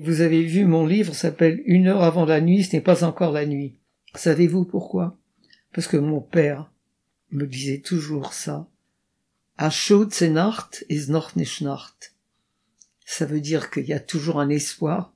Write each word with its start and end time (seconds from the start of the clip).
Vous 0.00 0.20
avez 0.20 0.44
vu, 0.44 0.64
mon 0.64 0.86
livre 0.86 1.12
s'appelle 1.12 1.60
Une 1.64 1.88
heure 1.88 2.04
avant 2.04 2.24
la 2.24 2.40
nuit, 2.40 2.62
ce 2.62 2.76
n'est 2.76 2.82
pas 2.82 3.02
encore 3.02 3.32
la 3.32 3.46
nuit. 3.46 3.74
Savez-vous 4.14 4.64
pourquoi? 4.64 5.18
Parce 5.74 5.88
que 5.88 5.96
mon 5.96 6.20
père 6.20 6.70
me 7.32 7.48
disait 7.48 7.80
toujours 7.80 8.32
ça. 8.32 8.68
A 9.56 9.70
Nacht 10.30 10.84
is 10.88 11.10
noch 11.10 11.34
nicht 11.34 11.62
Nacht. 11.62 12.14
Ça 13.04 13.26
veut 13.26 13.40
dire 13.40 13.72
qu'il 13.72 13.86
y 13.86 13.92
a 13.92 13.98
toujours 13.98 14.38
un 14.38 14.50
espoir. 14.50 15.12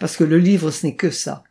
Parce 0.00 0.16
que 0.16 0.24
le 0.24 0.38
livre, 0.38 0.70
ce 0.70 0.86
n'est 0.86 0.96
que 0.96 1.10
ça. 1.10 1.44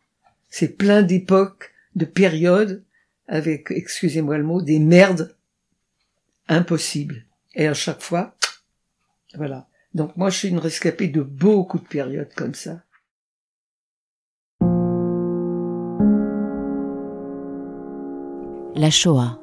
C'est 0.49 0.75
plein 0.75 1.03
d'époques, 1.03 1.71
de 1.93 2.05
périodes, 2.05 2.83
avec, 3.27 3.69
excusez-moi 3.69 4.39
le 4.39 4.43
mot, 4.43 4.63
des 4.63 4.79
merdes 4.79 5.35
impossibles. 6.47 7.25
Et 7.53 7.67
à 7.67 7.75
chaque 7.75 8.01
fois, 8.01 8.35
voilà. 9.35 9.67
Donc 9.95 10.17
moi, 10.17 10.29
je 10.29 10.37
suis 10.37 10.49
une 10.49 10.59
rescapée 10.59 11.07
de 11.07 11.21
beaucoup 11.21 11.79
de 11.79 11.85
périodes 11.85 12.33
comme 12.35 12.53
ça. 12.53 12.81
La 18.75 18.89
Shoah, 18.91 19.39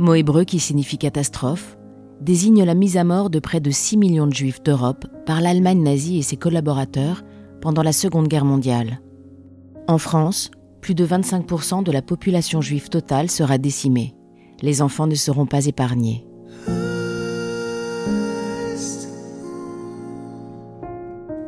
mot 0.00 0.14
hébreu 0.14 0.42
qui 0.42 0.58
signifie 0.58 0.98
catastrophe, 0.98 1.78
désigne 2.20 2.64
la 2.64 2.74
mise 2.74 2.96
à 2.96 3.04
mort 3.04 3.30
de 3.30 3.38
près 3.38 3.60
de 3.60 3.70
6 3.70 3.96
millions 3.96 4.26
de 4.26 4.34
juifs 4.34 4.60
d'Europe 4.60 5.06
par 5.24 5.40
l'Allemagne 5.40 5.84
nazie 5.84 6.18
et 6.18 6.22
ses 6.22 6.36
collaborateurs 6.36 7.22
pendant 7.60 7.84
la 7.84 7.92
Seconde 7.92 8.26
Guerre 8.26 8.44
mondiale. 8.44 9.00
En 9.86 9.98
France, 9.98 10.50
plus 10.80 10.96
de 10.96 11.06
25% 11.06 11.84
de 11.84 11.92
la 11.92 12.02
population 12.02 12.60
juive 12.60 12.88
totale 12.88 13.30
sera 13.30 13.56
décimée. 13.56 14.16
Les 14.62 14.82
enfants 14.82 15.06
ne 15.06 15.14
seront 15.14 15.46
pas 15.46 15.66
épargnés. 15.66 16.26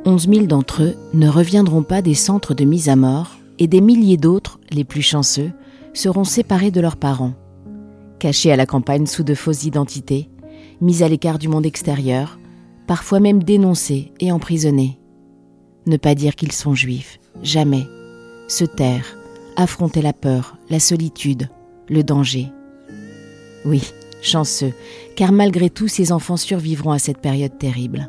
11 0.09 0.27
000 0.27 0.47
d'entre 0.47 0.85
eux 0.85 0.97
ne 1.13 1.29
reviendront 1.29 1.83
pas 1.83 2.01
des 2.01 2.15
centres 2.15 2.55
de 2.55 2.65
mise 2.65 2.89
à 2.89 2.97
mort 2.97 3.37
et 3.59 3.67
des 3.67 3.83
milliers 3.83 4.17
d'autres, 4.17 4.59
les 4.71 4.83
plus 4.83 5.03
chanceux, 5.03 5.51
seront 5.93 6.25
séparés 6.25 6.71
de 6.71 6.81
leurs 6.81 6.97
parents. 6.97 7.35
Cachés 8.19 8.51
à 8.51 8.57
la 8.57 8.65
campagne 8.65 9.05
sous 9.05 9.23
de 9.23 9.35
fausses 9.35 9.65
identités, 9.65 10.31
mis 10.81 11.03
à 11.03 11.09
l'écart 11.09 11.39
du 11.39 11.49
monde 11.49 11.67
extérieur, 11.67 12.39
parfois 12.87 13.21
même 13.21 13.43
dénoncés 13.43 14.13
et 14.19 14.33
emprisonnés. 14.33 14.99
Ne 15.87 15.99
pas 15.99 16.15
dire 16.15 16.37
qu'ils 16.37 16.53
sont 16.53 16.75
juifs, 16.75 17.21
jamais. 17.43 17.87
Se 18.49 18.65
taire, 18.65 19.19
affronter 19.57 20.01
la 20.01 20.15
peur, 20.15 20.57
la 20.71 20.81
solitude, 20.81 21.51
le 21.91 22.03
danger. 22.03 22.51
Oui, 23.67 23.93
chanceux, 24.23 24.73
car 25.17 25.33
malgré 25.33 25.69
tout, 25.69 25.87
ces 25.87 26.13
enfants 26.13 26.39
survivront 26.39 26.93
à 26.93 26.99
cette 26.99 27.19
période 27.19 27.59
terrible. 27.59 28.09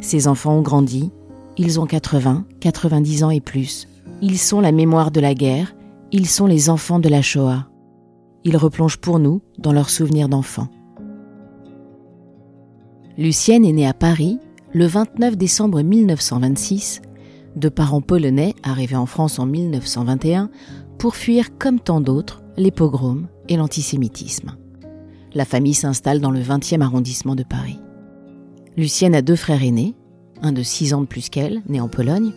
Ces 0.00 0.28
enfants 0.28 0.54
ont 0.54 0.62
grandi, 0.62 1.10
ils 1.56 1.80
ont 1.80 1.86
80, 1.86 2.46
90 2.60 3.24
ans 3.24 3.30
et 3.30 3.40
plus. 3.40 3.88
Ils 4.22 4.38
sont 4.38 4.60
la 4.60 4.72
mémoire 4.72 5.10
de 5.10 5.20
la 5.20 5.34
guerre, 5.34 5.74
ils 6.12 6.28
sont 6.28 6.46
les 6.46 6.70
enfants 6.70 7.00
de 7.00 7.08
la 7.08 7.22
Shoah. 7.22 7.66
Ils 8.44 8.56
replongent 8.56 8.98
pour 8.98 9.18
nous 9.18 9.42
dans 9.58 9.72
leurs 9.72 9.90
souvenirs 9.90 10.28
d'enfants. 10.28 10.68
Lucienne 13.16 13.64
est 13.64 13.72
née 13.72 13.86
à 13.86 13.94
Paris 13.94 14.38
le 14.72 14.86
29 14.86 15.36
décembre 15.36 15.82
1926, 15.82 17.02
de 17.56 17.68
parents 17.68 18.00
polonais 18.00 18.54
arrivés 18.62 18.96
en 18.96 19.06
France 19.06 19.38
en 19.38 19.46
1921 19.46 20.50
pour 20.98 21.16
fuir 21.16 21.56
comme 21.58 21.80
tant 21.80 22.00
d'autres 22.00 22.42
les 22.56 22.70
pogroms 22.70 23.26
et 23.48 23.56
l'antisémitisme. 23.56 24.56
La 25.34 25.44
famille 25.44 25.74
s'installe 25.74 26.20
dans 26.20 26.30
le 26.30 26.40
20e 26.40 26.80
arrondissement 26.80 27.34
de 27.34 27.42
Paris. 27.42 27.78
Lucienne 28.78 29.16
a 29.16 29.22
deux 29.22 29.34
frères 29.34 29.64
aînés, 29.64 29.96
un 30.40 30.52
de 30.52 30.62
6 30.62 30.94
ans 30.94 31.00
de 31.00 31.06
plus 31.06 31.30
qu'elle, 31.30 31.62
né 31.68 31.80
en 31.80 31.88
Pologne, 31.88 32.30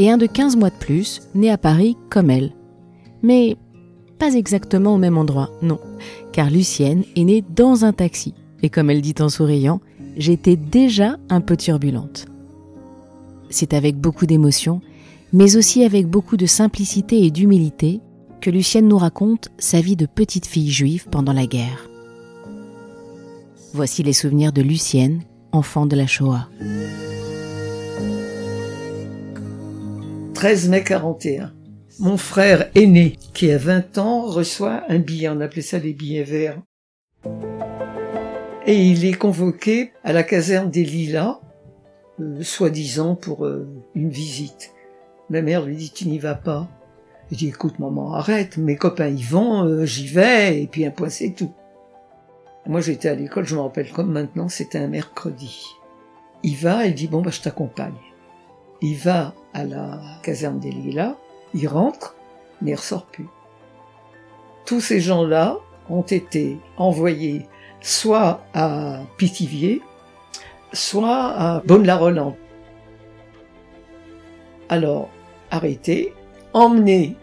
et 0.00 0.10
un 0.10 0.16
de 0.18 0.26
15 0.26 0.56
mois 0.56 0.70
de 0.70 0.74
plus, 0.74 1.22
né 1.36 1.52
à 1.52 1.56
Paris 1.56 1.96
comme 2.10 2.30
elle. 2.30 2.52
Mais 3.22 3.56
pas 4.18 4.34
exactement 4.34 4.94
au 4.94 4.98
même 4.98 5.16
endroit, 5.16 5.50
non, 5.62 5.78
car 6.32 6.50
Lucienne 6.50 7.04
est 7.14 7.22
née 7.22 7.44
dans 7.54 7.84
un 7.84 7.92
taxi, 7.92 8.34
et 8.64 8.70
comme 8.70 8.90
elle 8.90 9.02
dit 9.02 9.14
en 9.20 9.28
souriant, 9.28 9.80
j'étais 10.16 10.56
déjà 10.56 11.16
un 11.30 11.40
peu 11.40 11.56
turbulente. 11.56 12.26
C'est 13.48 13.72
avec 13.72 13.96
beaucoup 13.96 14.26
d'émotion, 14.26 14.80
mais 15.32 15.56
aussi 15.56 15.84
avec 15.84 16.08
beaucoup 16.08 16.36
de 16.36 16.46
simplicité 16.46 17.24
et 17.24 17.30
d'humilité, 17.30 18.00
que 18.40 18.50
Lucienne 18.50 18.88
nous 18.88 18.98
raconte 18.98 19.50
sa 19.58 19.80
vie 19.80 19.96
de 19.96 20.06
petite 20.06 20.46
fille 20.46 20.72
juive 20.72 21.06
pendant 21.08 21.32
la 21.32 21.46
guerre. 21.46 21.88
Voici 23.72 24.02
les 24.02 24.12
souvenirs 24.12 24.52
de 24.52 24.60
Lucienne 24.60 25.20
enfant 25.54 25.86
de 25.86 25.96
la 25.96 26.06
Shoah. 26.06 26.48
13 30.34 30.68
mai 30.68 30.82
41. 30.82 31.52
Mon 32.00 32.16
frère 32.16 32.70
aîné, 32.74 33.16
qui 33.32 33.52
a 33.52 33.58
20 33.58 33.98
ans, 33.98 34.22
reçoit 34.22 34.82
un 34.88 34.98
billet, 34.98 35.28
on 35.28 35.40
appelait 35.40 35.62
ça 35.62 35.78
les 35.78 35.92
billets 35.92 36.24
verts. 36.24 36.60
Et 38.66 38.84
il 38.84 39.04
est 39.04 39.14
convoqué 39.14 39.92
à 40.02 40.12
la 40.12 40.24
caserne 40.24 40.70
des 40.70 40.84
Lilas, 40.84 41.38
euh, 42.20 42.42
soi-disant 42.42 43.14
pour 43.14 43.46
euh, 43.46 43.68
une 43.94 44.10
visite. 44.10 44.72
Ma 45.30 45.40
mère 45.40 45.64
lui 45.64 45.76
dit, 45.76 45.92
tu 45.94 46.08
n'y 46.08 46.18
vas 46.18 46.34
pas. 46.34 46.68
Il 47.30 47.36
dit, 47.36 47.48
écoute 47.48 47.78
maman, 47.78 48.14
arrête, 48.14 48.56
mes 48.56 48.76
copains 48.76 49.08
y 49.08 49.22
vont, 49.22 49.64
euh, 49.64 49.84
j'y 49.84 50.08
vais, 50.08 50.62
et 50.62 50.66
puis 50.66 50.84
un 50.84 50.90
point 50.90 51.08
c'est 51.08 51.30
tout. 51.30 51.52
Moi, 52.66 52.80
j'étais 52.80 53.08
à 53.08 53.14
l'école, 53.14 53.44
je 53.44 53.56
me 53.56 53.60
rappelle 53.60 53.92
comme 53.92 54.10
maintenant, 54.10 54.48
c'était 54.48 54.78
un 54.78 54.86
mercredi. 54.86 55.76
Il 56.42 56.56
va, 56.56 56.86
il 56.86 56.94
dit, 56.94 57.08
bon, 57.08 57.20
bah, 57.20 57.30
je 57.30 57.42
t'accompagne. 57.42 57.92
Il 58.80 58.96
va 58.96 59.34
à 59.52 59.64
la 59.64 60.00
caserne 60.22 60.60
des 60.60 60.70
Lilas, 60.70 61.16
il 61.52 61.68
rentre, 61.68 62.16
mais 62.62 62.70
il 62.70 62.74
ressort 62.74 63.06
plus. 63.06 63.28
Tous 64.64 64.80
ces 64.80 65.00
gens-là 65.00 65.58
ont 65.90 66.02
été 66.02 66.58
envoyés 66.78 67.46
soit 67.80 68.40
à 68.54 69.02
Pithiviers, 69.18 69.82
soit 70.72 71.34
à 71.36 71.62
Bonne-la-Rolande. 71.66 72.36
Alors, 74.70 75.10
arrêtés, 75.50 76.14
emmenés 76.54 77.14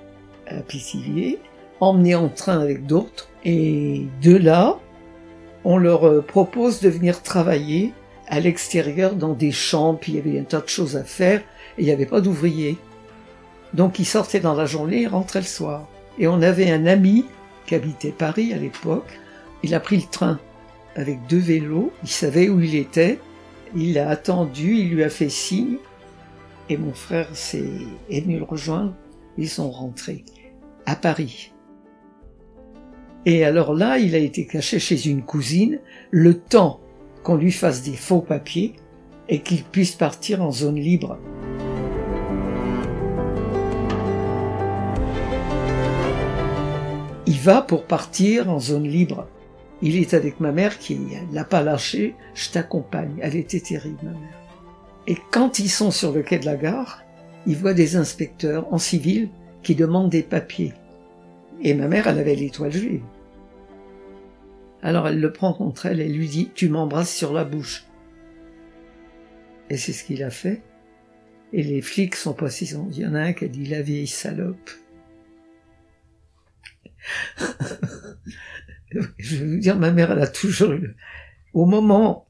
à 0.47 0.62
Pithiviers, 0.62 1.40
emmenés 1.79 2.13
en 2.13 2.29
train 2.29 2.59
avec 2.59 2.85
d'autres, 2.85 3.28
et 3.44 4.06
de 4.22 4.38
là, 4.38 4.78
on 5.63 5.77
leur 5.77 6.07
euh, 6.07 6.22
propose 6.22 6.81
de 6.81 6.89
venir 6.89 7.22
travailler 7.22 7.94
à 8.27 8.39
l'extérieur 8.39 9.16
dans 9.16 9.33
des 9.33 9.51
champs, 9.51 9.95
puis 9.95 10.13
il 10.13 10.16
y 10.16 10.19
avait 10.19 10.39
un 10.39 10.44
tas 10.44 10.61
de 10.61 10.69
choses 10.69 10.95
à 10.95 11.03
faire, 11.03 11.41
et 11.77 11.81
il 11.81 11.85
n'y 11.85 11.91
avait 11.91 12.05
pas 12.05 12.22
d'ouvriers. 12.22 12.77
Donc 13.73 13.99
ils 13.99 14.05
sortaient 14.05 14.39
dans 14.39 14.53
la 14.53 14.66
journée 14.66 15.03
et 15.03 15.07
rentraient 15.07 15.41
le 15.41 15.45
soir. 15.45 15.88
Et 16.17 16.27
on 16.27 16.41
avait 16.41 16.72
un 16.72 16.85
ami 16.85 17.25
qui 17.66 17.75
habitait 17.75 18.11
Paris 18.11 18.53
à 18.53 18.57
l'époque, 18.57 19.19
il 19.63 19.75
a 19.75 19.79
pris 19.79 19.97
le 19.97 20.09
train 20.09 20.39
avec 20.95 21.25
deux 21.27 21.39
vélos, 21.39 21.91
il 22.03 22.09
savait 22.09 22.49
où 22.49 22.59
il 22.59 22.75
était, 22.75 23.19
il 23.75 23.93
l'a 23.93 24.09
attendu, 24.09 24.75
il 24.75 24.89
lui 24.89 25.03
a 25.03 25.09
fait 25.09 25.29
signe, 25.29 25.78
et 26.69 26.78
mon 26.78 26.93
frère 26.93 27.28
est, 27.31 27.63
est 28.09 28.22
venu 28.22 28.38
le 28.38 28.43
rejoindre, 28.43 28.93
ils 29.38 29.49
sont 29.49 29.72
rentrés 29.72 30.25
à 30.85 30.95
Paris. 30.95 31.53
Et 33.25 33.43
alors 33.43 33.73
là, 33.73 33.99
il 33.99 34.15
a 34.15 34.19
été 34.19 34.45
caché 34.45 34.79
chez 34.79 35.07
une 35.07 35.21
cousine 35.21 35.79
le 36.09 36.39
temps 36.39 36.79
qu'on 37.23 37.35
lui 37.35 37.51
fasse 37.51 37.83
des 37.83 37.95
faux 37.95 38.21
papiers 38.21 38.73
et 39.29 39.39
qu'il 39.41 39.63
puisse 39.63 39.91
partir 39.91 40.41
en 40.41 40.51
zone 40.51 40.79
libre. 40.79 41.19
Il 47.27 47.37
va 47.37 47.61
pour 47.61 47.85
partir 47.85 48.49
en 48.49 48.59
zone 48.59 48.87
libre. 48.87 49.27
Il 49.83 49.97
est 49.97 50.13
avec 50.13 50.39
ma 50.39 50.51
mère 50.51 50.79
qui 50.79 50.99
l'a 51.31 51.43
pas 51.43 51.61
lâché. 51.61 52.15
Je 52.33 52.49
t'accompagne. 52.49 53.17
Elle 53.21 53.35
était 53.35 53.59
terrible, 53.59 53.97
ma 54.03 54.11
mère. 54.11 54.39
Et 55.07 55.17
quand 55.31 55.59
ils 55.59 55.69
sont 55.69 55.91
sur 55.91 56.11
le 56.11 56.23
quai 56.23 56.39
de 56.39 56.45
la 56.45 56.55
gare, 56.55 57.03
ils 57.47 57.55
voient 57.55 57.73
des 57.73 57.96
inspecteurs 57.96 58.72
en 58.73 58.78
civil 58.78 59.29
qui 59.63 59.75
demandent 59.75 60.11
des 60.11 60.23
papiers. 60.23 60.73
Et 61.63 61.73
ma 61.73 61.87
mère, 61.87 62.07
elle 62.07 62.19
avait 62.19 62.35
l'étoile 62.35 62.72
juive. 62.72 63.01
Alors 64.81 65.07
elle 65.07 65.19
le 65.19 65.31
prend 65.31 65.53
contre 65.53 65.85
elle 65.85 65.99
et 65.99 66.09
lui 66.09 66.28
dit 66.28 66.51
Tu 66.55 66.69
m'embrasses 66.69 67.16
sur 67.16 67.33
la 67.33 67.43
bouche. 67.43 67.85
Et 69.69 69.78
c'est 69.78 69.93
ce 69.93 70.03
qu'il 70.03 70.23
a 70.23 70.31
fait. 70.31 70.61
Et 71.53 71.63
les 71.63 71.81
flics 71.81 72.16
sont 72.16 72.33
passés. 72.33 72.73
Il 72.91 72.97
y 72.97 73.05
en 73.05 73.13
a 73.13 73.22
un 73.22 73.33
qui 73.33 73.45
a 73.45 73.47
dit 73.47 73.66
La 73.66 73.81
vieille 73.81 74.07
salope. 74.07 74.69
Je 79.17 79.37
vais 79.37 79.45
vous 79.45 79.59
dire, 79.59 79.78
ma 79.78 79.91
mère, 79.91 80.11
elle 80.11 80.22
a 80.22 80.28
toujours 80.28 80.73
eu, 80.73 80.95
au 81.53 81.66
moment, 81.66 82.27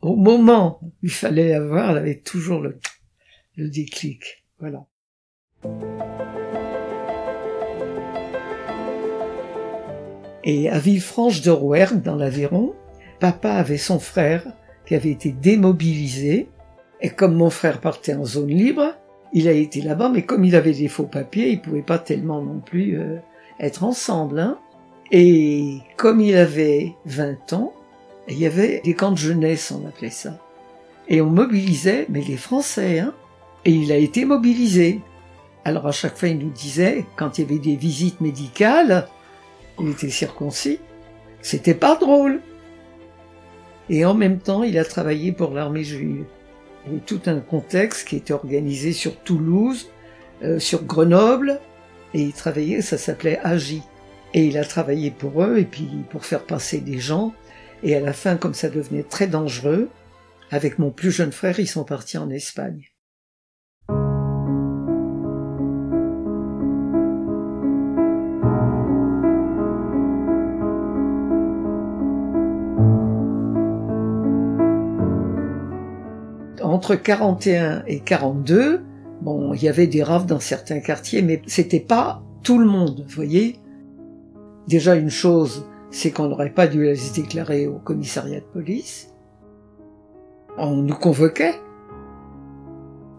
au 0.00 0.16
moment 0.16 0.78
où 0.82 0.92
il 1.02 1.10
fallait 1.10 1.54
avoir, 1.54 1.90
elle 1.90 1.98
avait 1.98 2.20
toujours 2.20 2.60
le, 2.60 2.78
le 3.56 3.68
déclic. 3.68 4.44
Voilà. 4.58 4.86
Et 10.44 10.68
à 10.68 10.78
Villefranche 10.78 11.40
de 11.40 11.50
Rouergue, 11.50 12.02
dans 12.02 12.16
l'Aveyron, 12.16 12.74
papa 13.18 13.52
avait 13.52 13.78
son 13.78 13.98
frère 13.98 14.46
qui 14.86 14.94
avait 14.94 15.10
été 15.10 15.32
démobilisé 15.32 16.48
Et 17.00 17.08
comme 17.08 17.34
mon 17.34 17.48
frère 17.48 17.80
partait 17.80 18.14
en 18.14 18.26
zone 18.26 18.48
libre, 18.48 18.94
il 19.32 19.48
a 19.48 19.52
été 19.52 19.80
là-bas, 19.80 20.10
mais 20.10 20.22
comme 20.22 20.44
il 20.44 20.54
avait 20.54 20.74
des 20.74 20.88
faux 20.88 21.06
papiers, 21.06 21.48
il 21.48 21.60
pouvait 21.62 21.82
pas 21.82 21.98
tellement 21.98 22.42
non 22.42 22.60
plus 22.60 23.00
euh, 23.00 23.16
être 23.58 23.82
ensemble. 23.82 24.38
Hein. 24.38 24.58
Et 25.10 25.78
comme 25.96 26.20
il 26.20 26.36
avait 26.36 26.94
20 27.06 27.54
ans, 27.54 27.72
il 28.28 28.38
y 28.38 28.46
avait 28.46 28.80
des 28.84 28.94
camps 28.94 29.12
de 29.12 29.18
jeunesse, 29.18 29.72
on 29.72 29.86
appelait 29.88 30.10
ça. 30.10 30.38
Et 31.08 31.20
on 31.20 31.30
mobilisait, 31.30 32.06
mais 32.08 32.22
les 32.22 32.36
Français, 32.36 33.00
hein. 33.00 33.12
Et 33.64 33.72
il 33.72 33.92
a 33.92 33.96
été 33.96 34.26
mobilisé. 34.26 35.00
Alors 35.64 35.86
à 35.86 35.92
chaque 35.92 36.16
fois, 36.16 36.28
il 36.28 36.38
nous 36.38 36.50
disait, 36.50 37.06
quand 37.16 37.38
il 37.38 37.42
y 37.42 37.44
avait 37.44 37.58
des 37.58 37.76
visites 37.76 38.20
médicales, 38.20 39.08
il 39.80 39.90
était 39.90 40.10
circoncis. 40.10 40.78
C'était 41.42 41.74
pas 41.74 41.96
drôle. 41.96 42.40
Et 43.90 44.04
en 44.04 44.14
même 44.14 44.38
temps, 44.38 44.62
il 44.62 44.78
a 44.78 44.84
travaillé 44.84 45.32
pour 45.32 45.52
l'armée 45.52 45.84
juive. 45.84 46.24
Il 46.86 46.92
y 46.92 46.94
avait 46.94 47.04
tout 47.04 47.20
un 47.26 47.40
contexte 47.40 48.08
qui 48.08 48.16
était 48.16 48.32
organisé 48.32 48.92
sur 48.92 49.16
Toulouse, 49.20 49.90
euh, 50.42 50.58
sur 50.58 50.84
Grenoble, 50.84 51.60
et 52.14 52.22
il 52.22 52.32
travaillait, 52.32 52.82
ça 52.82 52.98
s'appelait 52.98 53.38
AGI. 53.42 53.82
Et 54.32 54.46
il 54.46 54.58
a 54.58 54.64
travaillé 54.64 55.10
pour 55.10 55.42
eux, 55.42 55.58
et 55.58 55.64
puis 55.64 55.88
pour 56.10 56.24
faire 56.24 56.44
passer 56.44 56.80
des 56.80 56.98
gens. 56.98 57.34
Et 57.82 57.94
à 57.94 58.00
la 58.00 58.12
fin, 58.12 58.36
comme 58.36 58.54
ça 58.54 58.70
devenait 58.70 59.02
très 59.02 59.26
dangereux, 59.26 59.90
avec 60.50 60.78
mon 60.78 60.90
plus 60.90 61.10
jeune 61.10 61.32
frère, 61.32 61.60
ils 61.60 61.68
sont 61.68 61.84
partis 61.84 62.18
en 62.18 62.30
Espagne. 62.30 62.93
Entre 76.74 76.96
41 76.96 77.84
et 77.86 78.00
42, 78.00 78.82
bon, 79.22 79.54
il 79.54 79.62
y 79.62 79.68
avait 79.68 79.86
des 79.86 80.02
raves 80.02 80.26
dans 80.26 80.40
certains 80.40 80.80
quartiers, 80.80 81.22
mais 81.22 81.40
c'était 81.46 81.78
pas 81.78 82.20
tout 82.42 82.58
le 82.58 82.66
monde, 82.66 83.04
voyez. 83.08 83.60
Déjà 84.66 84.96
une 84.96 85.08
chose, 85.08 85.68
c'est 85.92 86.10
qu'on 86.10 86.28
n'aurait 86.28 86.50
pas 86.50 86.66
dû 86.66 86.82
les 86.82 86.96
déclarer 87.14 87.68
au 87.68 87.78
commissariat 87.78 88.40
de 88.40 88.44
police. 88.44 89.14
On 90.58 90.78
nous 90.78 90.96
convoquait. 90.96 91.54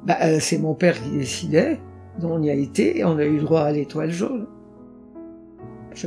Bah, 0.05 0.17
euh, 0.23 0.39
c'est 0.41 0.57
mon 0.57 0.73
père 0.73 1.01
qui 1.01 1.11
décidait, 1.11 1.79
donc 2.19 2.31
on 2.31 2.43
y 2.43 2.49
a 2.49 2.53
été 2.53 2.99
et 2.99 3.05
on 3.05 3.17
a 3.17 3.25
eu 3.25 3.39
droit 3.39 3.61
à 3.61 3.71
l'étoile 3.71 4.11
jaune. 4.11 4.47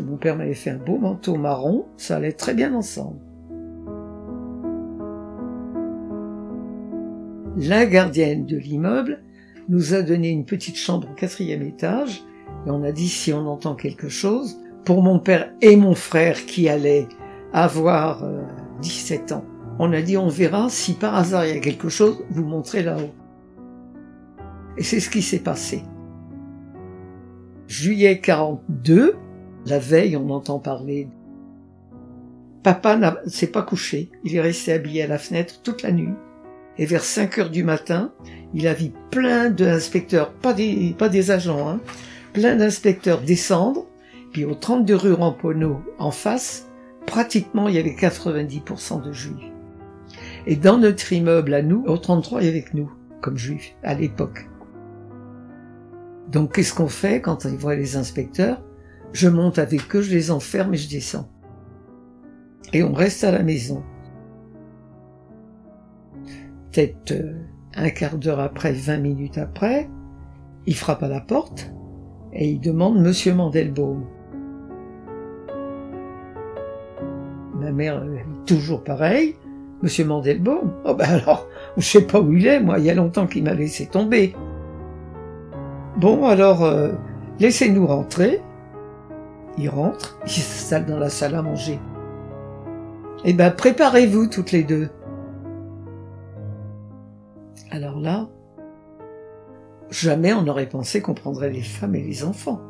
Mon 0.07 0.19
père 0.19 0.37
m'avait 0.37 0.53
fait 0.53 0.71
un 0.71 0.77
beau 0.77 0.99
manteau 0.99 1.37
marron, 1.37 1.87
ça 1.97 2.17
allait 2.17 2.33
très 2.33 2.53
bien 2.53 2.75
ensemble. 2.75 3.19
La 7.59 7.87
gardienne 7.87 8.47
de 8.47 8.57
l'immeuble 8.57 9.21
nous 9.69 9.93
a 9.93 10.03
donné 10.03 10.29
une 10.29 10.45
petite 10.45 10.77
chambre 10.77 11.09
au 11.11 11.15
quatrième 11.15 11.63
étage 11.63 12.23
et 12.67 12.71
on 12.71 12.85
a 12.85 12.93
dit 12.93 13.09
si 13.09 13.33
on 13.33 13.47
entend 13.49 13.75
quelque 13.75 14.09
chose, 14.09 14.59
pour 14.85 15.03
mon 15.03 15.19
père 15.19 15.53
et 15.61 15.77
mon 15.77 15.95
frère 15.95 16.47
qui 16.47 16.69
allaient 16.69 17.09
avoir 17.53 18.25
17 18.81 19.33
euh, 19.33 19.35
ans, 19.37 19.45
on 19.79 19.93
a 19.93 20.01
dit 20.03 20.17
on 20.17 20.29
verra 20.29 20.69
si 20.71 20.95
par 20.95 21.15
hasard 21.15 21.47
il 21.47 21.55
y 21.55 21.59
a 21.59 21.61
quelque 21.61 21.89
chose, 21.89 22.25
vous 22.31 22.45
montrez 22.45 22.83
là-haut. 22.83 23.13
Et 24.77 24.83
c'est 24.85 25.01
ce 25.01 25.11
qui 25.11 25.23
s'est 25.23 25.41
passé. 25.41 25.83
Juillet 27.67 28.21
42, 28.21 29.17
la 29.67 29.79
veille 29.79 30.17
on 30.17 30.31
entend 30.31 30.61
parler. 30.61 31.09
Papa 32.63 33.21
s'est 33.27 33.51
pas 33.51 33.63
couché, 33.63 34.11
il 34.25 34.37
est 34.37 34.41
resté 34.41 34.73
habillé 34.73 35.03
à 35.03 35.07
la 35.09 35.19
fenêtre 35.19 35.61
toute 35.63 35.83
la 35.83 35.91
nuit 35.91 36.15
et 36.79 36.87
vers 36.87 37.05
5 37.05 37.39
heures 37.39 37.51
du 37.51 37.65
matin, 37.65 38.13
il 38.55 38.67
a 38.69 38.75
vu 38.75 38.93
plein 39.11 39.51
d'inspecteurs, 39.51 40.33
pas 40.33 40.53
des, 40.55 41.31
agents, 41.31 41.69
hein, 41.69 41.81
plein 42.33 42.57
d'inspecteurs 42.57 43.21
descendre, 43.21 43.87
puis 44.33 44.45
au 44.45 44.55
32 44.55 44.95
rue 44.95 45.13
Ramponneau, 45.13 45.83
en 45.99 46.11
face, 46.11 46.69
pratiquement 47.07 47.69
il 47.69 47.75
y 47.75 47.79
avait 47.79 47.97
90% 47.99 49.03
de 49.03 49.13
juifs. 49.13 49.35
Et 50.47 50.57
dans 50.57 50.79
notre 50.79 51.13
immeuble 51.13 51.53
à 51.55 51.63
nous, 51.63 51.85
au 51.87 51.99
33, 51.99 52.43
il 52.43 52.47
y 52.47 52.49
avait 52.49 52.65
nous, 52.75 52.91
comme 53.21 53.37
juifs, 53.37 53.75
à 53.83 53.95
l'époque. 53.95 54.49
Donc 56.31 56.55
qu'est-ce 56.55 56.75
qu'on 56.75 56.89
fait 56.89 57.21
quand 57.21 57.45
on 57.45 57.55
voit 57.57 57.75
les 57.75 57.97
inspecteurs? 57.97 58.63
Je 59.13 59.29
monte 59.29 59.59
avec 59.59 59.95
eux, 59.97 60.03
je 60.03 60.11
les 60.11 60.31
enferme 60.31 60.75
et 60.75 60.79
je 60.79 60.89
descends. 60.89 61.29
Et 62.73 62.83
on 62.83 62.93
reste 62.93 63.25
à 63.25 63.33
la 63.33 63.43
maison 63.43 63.83
peut-être 66.71 67.13
euh, 67.13 67.35
un 67.75 67.91
quart 67.91 68.17
d'heure 68.17 68.41
après, 68.41 68.73
vingt 68.73 68.99
minutes 68.99 69.39
après, 69.39 69.89
il 70.67 70.75
frappe 70.75 71.03
à 71.03 71.09
la 71.09 71.21
porte 71.21 71.73
et 72.33 72.51
il 72.51 72.61
demande 72.61 73.01
Monsieur 73.01 73.35
Mandelbaum. 73.35 74.05
Ma 77.55 77.73
mère 77.73 78.03
toujours 78.47 78.85
pareil. 78.85 79.35
Monsieur 79.83 80.05
Mandelbaum 80.05 80.73
Oh 80.85 80.95
ben 80.95 81.09
alors, 81.09 81.47
je 81.77 81.85
sais 81.85 82.03
pas 82.03 82.21
où 82.21 82.33
il 82.33 82.47
est, 82.47 82.61
moi, 82.61 82.79
il 82.79 82.85
y 82.85 82.91
a 82.91 82.95
longtemps 82.95 83.27
qu'il 83.27 83.45
m'a 83.45 83.55
laissé 83.55 83.87
tomber. 83.87 84.35
Bon, 85.97 86.27
alors, 86.27 86.65
euh, 86.65 86.93
laissez-nous 87.39 87.87
rentrer. 87.87 88.41
Il 89.57 89.69
rentre, 89.69 90.19
il 90.25 90.31
s'installe 90.31 90.87
dans 90.87 90.99
la 90.99 91.11
salle 91.11 91.35
à 91.35 91.43
manger. 91.43 91.81
Eh 93.25 93.33
ben, 93.33 93.51
préparez-vous 93.51 94.29
toutes 94.29 94.53
les 94.53 94.63
deux. 94.63 94.89
Jamais 99.91 100.33
on 100.33 100.43
n'aurait 100.43 100.69
pensé 100.69 101.01
qu'on 101.01 101.15
prendrait 101.15 101.51
les 101.51 101.63
femmes 101.63 101.95
et 101.95 102.03
les 102.03 102.25
enfants. 102.25 102.61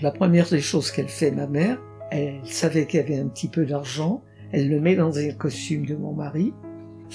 La 0.00 0.10
première 0.10 0.48
des 0.48 0.60
choses 0.60 0.90
qu'elle 0.90 1.08
fait, 1.08 1.30
ma 1.30 1.46
mère, 1.46 1.78
elle 2.10 2.40
savait 2.44 2.86
qu'il 2.86 3.00
y 3.00 3.02
avait 3.02 3.18
un 3.18 3.28
petit 3.28 3.48
peu 3.48 3.66
d'argent, 3.66 4.22
elle 4.52 4.68
le 4.68 4.80
met 4.80 4.96
dans 4.96 5.18
un 5.18 5.30
costume 5.32 5.84
de 5.84 5.94
mon 5.94 6.14
mari. 6.14 6.54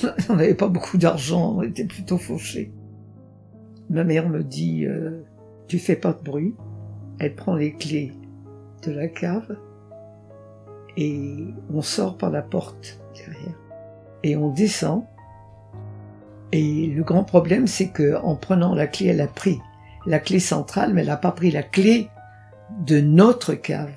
on 0.29 0.35
n'avait 0.35 0.53
pas 0.53 0.67
beaucoup 0.67 0.97
d'argent, 0.97 1.55
on 1.57 1.63
était 1.63 1.85
plutôt 1.85 2.17
fauchés. 2.17 2.71
Ma 3.89 4.03
mère 4.03 4.29
me 4.29 4.43
dit, 4.43 4.85
euh, 4.85 5.23
tu 5.67 5.79
fais 5.79 5.95
pas 5.95 6.13
de 6.13 6.23
bruit. 6.23 6.55
Elle 7.19 7.35
prend 7.35 7.55
les 7.55 7.73
clés 7.73 8.11
de 8.83 8.91
la 8.91 9.07
cave 9.07 9.57
et 10.97 11.47
on 11.73 11.81
sort 11.81 12.17
par 12.17 12.29
la 12.29 12.41
porte 12.41 12.99
derrière 13.15 13.64
et 14.23 14.35
on 14.35 14.49
descend. 14.49 15.03
Et 16.51 16.87
le 16.87 17.03
grand 17.03 17.23
problème, 17.23 17.67
c'est 17.67 17.89
que 17.89 18.15
en 18.23 18.35
prenant 18.35 18.75
la 18.75 18.87
clé, 18.87 19.07
elle 19.07 19.21
a 19.21 19.27
pris 19.27 19.59
la 20.05 20.19
clé 20.19 20.39
centrale, 20.39 20.93
mais 20.93 21.01
elle 21.01 21.07
n'a 21.07 21.17
pas 21.17 21.31
pris 21.31 21.51
la 21.51 21.63
clé 21.63 22.09
de 22.85 23.01
notre 23.01 23.53
cave. 23.53 23.93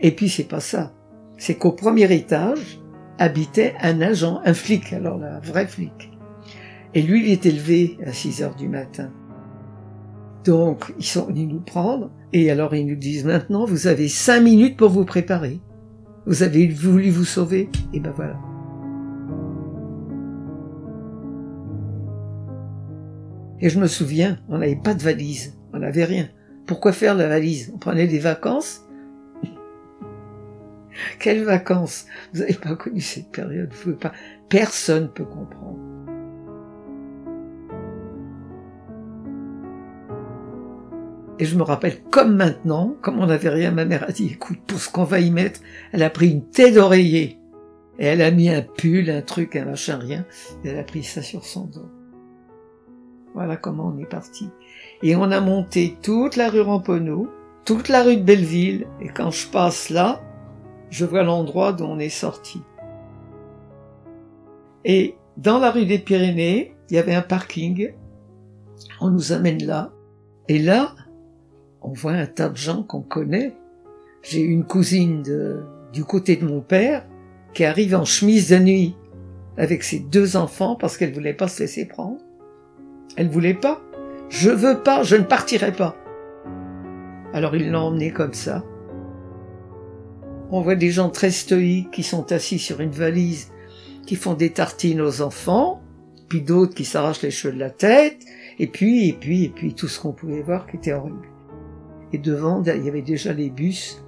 Et 0.00 0.10
puis 0.10 0.28
c'est 0.28 0.44
pas 0.44 0.60
ça. 0.60 0.92
C'est 1.38 1.54
qu'au 1.54 1.72
premier 1.72 2.12
étage 2.12 2.80
habitait 3.18 3.74
un 3.80 4.00
agent, 4.00 4.40
un 4.44 4.54
flic, 4.54 4.92
alors 4.92 5.22
un 5.22 5.40
vrai 5.40 5.66
flic. 5.66 6.10
Et 6.94 7.02
lui, 7.02 7.24
il 7.24 7.32
est 7.32 7.46
élevé 7.46 7.98
à 8.04 8.12
6 8.12 8.42
heures 8.42 8.56
du 8.56 8.68
matin. 8.68 9.10
Donc, 10.44 10.92
ils 10.98 11.04
sont 11.04 11.26
venus 11.26 11.48
nous 11.48 11.60
prendre, 11.60 12.10
et 12.32 12.50
alors 12.50 12.74
ils 12.74 12.86
nous 12.86 12.96
disent 12.96 13.24
maintenant, 13.24 13.66
vous 13.66 13.86
avez 13.86 14.08
cinq 14.08 14.40
minutes 14.40 14.76
pour 14.76 14.88
vous 14.88 15.04
préparer. 15.04 15.60
Vous 16.26 16.42
avez 16.42 16.66
voulu 16.66 17.10
vous 17.10 17.24
sauver, 17.24 17.68
et 17.92 18.00
ben 18.00 18.12
voilà. 18.16 18.38
Et 23.60 23.68
je 23.68 23.78
me 23.78 23.86
souviens, 23.86 24.38
on 24.48 24.58
n'avait 24.58 24.76
pas 24.76 24.94
de 24.94 25.02
valise, 25.02 25.58
on 25.72 25.78
n'avait 25.80 26.04
rien. 26.04 26.28
Pourquoi 26.66 26.92
faire 26.92 27.14
la 27.14 27.28
valise? 27.28 27.70
On 27.74 27.78
prenait 27.78 28.06
des 28.06 28.18
vacances? 28.18 28.86
Quelles 31.18 31.44
vacances? 31.44 32.06
Vous 32.32 32.40
n'avez 32.40 32.54
pas 32.54 32.74
connu 32.74 33.00
cette 33.00 33.30
période, 33.30 33.70
vous 33.72 33.82
pouvez 33.82 33.96
pas. 33.96 34.12
Personne 34.48 35.10
peut 35.12 35.24
comprendre. 35.24 35.78
Et 41.38 41.46
je 41.46 41.56
me 41.56 41.62
rappelle 41.62 42.02
comme 42.10 42.36
maintenant, 42.36 42.96
comme 43.00 43.18
on 43.18 43.26
n'avait 43.26 43.48
rien, 43.48 43.70
ma 43.70 43.84
mère 43.84 44.04
a 44.08 44.12
dit, 44.12 44.26
écoute, 44.26 44.60
pour 44.66 44.78
ce 44.78 44.90
qu'on 44.90 45.04
va 45.04 45.20
y 45.20 45.30
mettre, 45.30 45.60
elle 45.92 46.02
a 46.02 46.10
pris 46.10 46.30
une 46.30 46.48
tête 46.50 46.74
d'oreiller. 46.74 47.38
Et 47.98 48.06
elle 48.06 48.22
a 48.22 48.30
mis 48.30 48.48
un 48.48 48.62
pull, 48.62 49.10
un 49.10 49.22
truc, 49.22 49.56
un 49.56 49.64
machin, 49.64 49.98
rien. 49.98 50.26
Et 50.64 50.68
elle 50.68 50.78
a 50.78 50.82
pris 50.82 51.02
ça 51.02 51.22
sur 51.22 51.44
son 51.44 51.64
dos. 51.64 51.99
Voilà 53.34 53.56
comment 53.56 53.92
on 53.94 53.98
est 53.98 54.08
parti. 54.08 54.50
Et 55.02 55.16
on 55.16 55.30
a 55.30 55.40
monté 55.40 55.96
toute 56.02 56.36
la 56.36 56.50
rue 56.50 56.60
Ramponneau, 56.60 57.28
toute 57.64 57.88
la 57.88 58.02
rue 58.02 58.16
de 58.16 58.22
Belleville, 58.22 58.86
et 59.00 59.08
quand 59.08 59.30
je 59.30 59.46
passe 59.48 59.90
là, 59.90 60.20
je 60.90 61.04
vois 61.04 61.22
l'endroit 61.22 61.72
d'où 61.72 61.84
on 61.84 61.98
est 61.98 62.08
sorti. 62.08 62.60
Et 64.84 65.14
dans 65.36 65.58
la 65.58 65.70
rue 65.70 65.86
des 65.86 65.98
Pyrénées, 65.98 66.74
il 66.88 66.96
y 66.96 66.98
avait 66.98 67.14
un 67.14 67.22
parking. 67.22 67.92
On 69.00 69.10
nous 69.10 69.32
amène 69.32 69.64
là. 69.64 69.92
Et 70.48 70.58
là, 70.58 70.94
on 71.82 71.92
voit 71.92 72.12
un 72.12 72.26
tas 72.26 72.48
de 72.48 72.56
gens 72.56 72.82
qu'on 72.82 73.02
connaît. 73.02 73.54
J'ai 74.22 74.40
une 74.40 74.64
cousine 74.64 75.22
du 75.92 76.04
côté 76.04 76.36
de 76.36 76.44
mon 76.44 76.60
père 76.60 77.06
qui 77.54 77.64
arrive 77.64 77.94
en 77.94 78.04
chemise 78.04 78.50
de 78.50 78.58
nuit 78.58 78.96
avec 79.56 79.82
ses 79.82 80.00
deux 80.00 80.36
enfants 80.36 80.76
parce 80.76 80.96
qu'elle 80.96 81.12
voulait 81.12 81.34
pas 81.34 81.48
se 81.48 81.60
laisser 81.60 81.86
prendre. 81.86 82.20
Elle 83.16 83.28
voulait 83.28 83.54
pas. 83.54 83.80
Je 84.28 84.50
veux 84.50 84.82
pas, 84.82 85.02
je 85.02 85.16
ne 85.16 85.24
partirai 85.24 85.72
pas. 85.72 85.96
Alors 87.32 87.54
il 87.56 87.70
l'a 87.70 87.80
emmené 87.80 88.10
comme 88.12 88.34
ça. 88.34 88.64
On 90.50 90.62
voit 90.62 90.76
des 90.76 90.90
gens 90.90 91.10
très 91.10 91.30
stoïques 91.30 91.90
qui 91.90 92.02
sont 92.02 92.32
assis 92.32 92.58
sur 92.58 92.80
une 92.80 92.90
valise, 92.90 93.52
qui 94.06 94.16
font 94.16 94.34
des 94.34 94.50
tartines 94.50 95.00
aux 95.00 95.22
enfants, 95.22 95.80
puis 96.28 96.42
d'autres 96.42 96.74
qui 96.74 96.84
s'arrachent 96.84 97.22
les 97.22 97.30
cheveux 97.30 97.54
de 97.54 97.60
la 97.60 97.70
tête, 97.70 98.24
et 98.58 98.66
puis, 98.66 99.08
et 99.08 99.12
puis, 99.12 99.44
et 99.44 99.48
puis 99.48 99.74
tout 99.74 99.88
ce 99.88 100.00
qu'on 100.00 100.12
pouvait 100.12 100.42
voir 100.42 100.66
qui 100.66 100.76
était 100.76 100.92
horrible. 100.92 101.28
Et 102.12 102.18
devant, 102.18 102.62
il 102.64 102.84
y 102.84 102.88
avait 102.88 103.02
déjà 103.02 103.32
les 103.32 103.50
bus. 103.50 104.02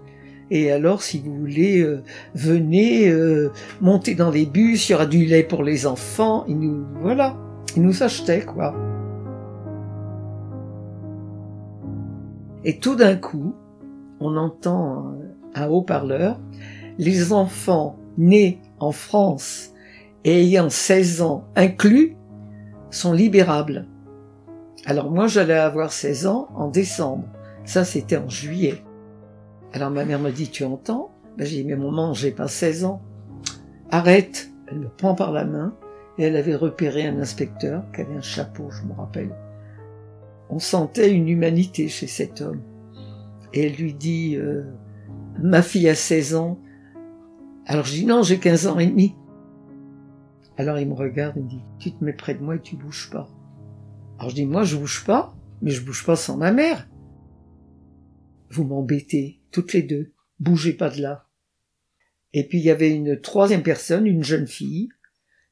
Et 0.51 0.73
alors, 0.73 1.03
si 1.03 1.21
vous 1.21 1.35
voulez, 1.35 1.81
euh, 1.81 2.03
venez 2.35 3.09
euh, 3.09 3.53
monter 3.81 4.15
dans 4.15 4.31
les 4.31 4.45
bus, 4.45 4.89
il 4.89 4.93
y 4.93 4.95
aura 4.97 5.07
du 5.07 5.25
lait 5.25 5.45
pour 5.45 5.63
les 5.63 5.87
enfants. 5.87 6.45
Ils 6.49 6.59
nous, 6.59 6.85
voilà, 7.01 7.37
ils 7.77 7.83
nous 7.83 8.03
achetaient 8.03 8.45
quoi. 8.45 8.75
Et 12.65 12.79
tout 12.79 12.95
d'un 12.95 13.17
coup, 13.17 13.55
on 14.21 14.37
entend 14.37 15.15
un 15.55 15.69
haut-parleur, 15.69 16.39
les 16.99 17.33
enfants 17.33 17.99
nés 18.19 18.61
en 18.79 18.93
France 18.93 19.71
et 20.25 20.43
ayant 20.43 20.71
16 20.71 21.23
ans 21.23 21.45
inclus 21.57 22.17
sont 22.91 23.13
libérables. 23.13 23.87
Alors 24.87 25.11
moi 25.11 25.27
j'allais 25.27 25.55
avoir 25.55 25.93
16 25.93 26.27
ans 26.27 26.49
en 26.55 26.69
décembre. 26.69 27.25
Ça 27.65 27.85
c'était 27.85 28.17
en 28.17 28.29
juillet. 28.29 28.83
Alors 29.73 29.91
ma 29.91 30.05
mère 30.05 30.19
me 30.19 30.31
dit 30.31 30.49
tu 30.49 30.65
entends? 30.65 31.11
Ben, 31.37 31.47
J'ai 31.47 31.63
dit 31.63 31.65
mais 31.65 31.77
maman 31.77 32.15
j'ai 32.15 32.31
pas 32.31 32.49
16 32.49 32.85
ans. 32.85 33.03
Arrête 33.91 34.51
Elle 34.69 34.81
me 34.81 34.89
prend 34.89 35.15
par 35.15 35.33
la 35.33 35.45
main 35.45 35.75
et 36.19 36.25
elle 36.25 36.37
avait 36.37 36.55
repéré 36.55 37.07
un 37.07 37.19
inspecteur 37.19 37.83
qui 37.95 38.03
avait 38.03 38.17
un 38.17 38.23
chapeau 38.23 38.71
je 38.71 38.87
me 38.87 38.95
rappelle. 38.95 39.31
On 40.53 40.59
sentait 40.59 41.11
une 41.11 41.31
humanité 41.31 41.89
chez 41.89 42.07
cet 42.07 42.43
homme. 42.43 42.61
Et 43.55 43.63
elle 43.67 43.75
lui 43.75 43.95
dit 43.95 44.37
euh, 44.37 44.65
ma 45.43 45.63
fille 45.63 45.89
a 45.89 45.95
16 45.95 46.35
ans. 46.35 46.61
Alors 47.65 47.87
je 47.87 47.93
dis 47.93 48.05
non 48.05 48.23
j'ai 48.23 48.39
15 48.39 48.67
ans 48.67 48.79
et 48.79 48.87
demi. 48.87 49.15
Alors 50.59 50.79
il 50.79 50.87
me 50.87 50.93
regarde 50.93 51.39
et 51.39 51.41
me 51.41 51.49
dit, 51.49 51.63
tu 51.79 51.91
te 51.91 52.05
mets 52.05 52.13
près 52.13 52.35
de 52.35 52.43
moi 52.43 52.57
et 52.57 52.61
tu 52.61 52.77
bouges 52.77 53.09
pas. 53.11 53.31
Alors 54.19 54.29
je 54.29 54.35
dis, 54.35 54.45
moi 54.45 54.63
je 54.65 54.77
bouge 54.77 55.05
pas, 55.07 55.35
mais 55.63 55.71
je 55.71 55.83
bouge 55.83 56.05
pas 56.05 56.17
sans 56.17 56.37
ma 56.37 56.53
mère. 56.53 56.87
Vous 58.51 58.65
m'embêtez, 58.65 59.41
toutes 59.53 59.73
les 59.73 59.83
deux. 59.83 60.13
Bougez 60.39 60.75
pas 60.75 60.91
de 60.91 61.01
là. 61.01 61.31
Et 62.35 62.47
puis 62.47 62.59
il 62.59 62.65
y 62.65 62.71
avait 62.71 62.95
une 62.95 63.19
troisième 63.19 63.63
personne, 63.63 64.07
une 64.07 64.23
jeune 64.23 64.47
fille, 64.47 64.91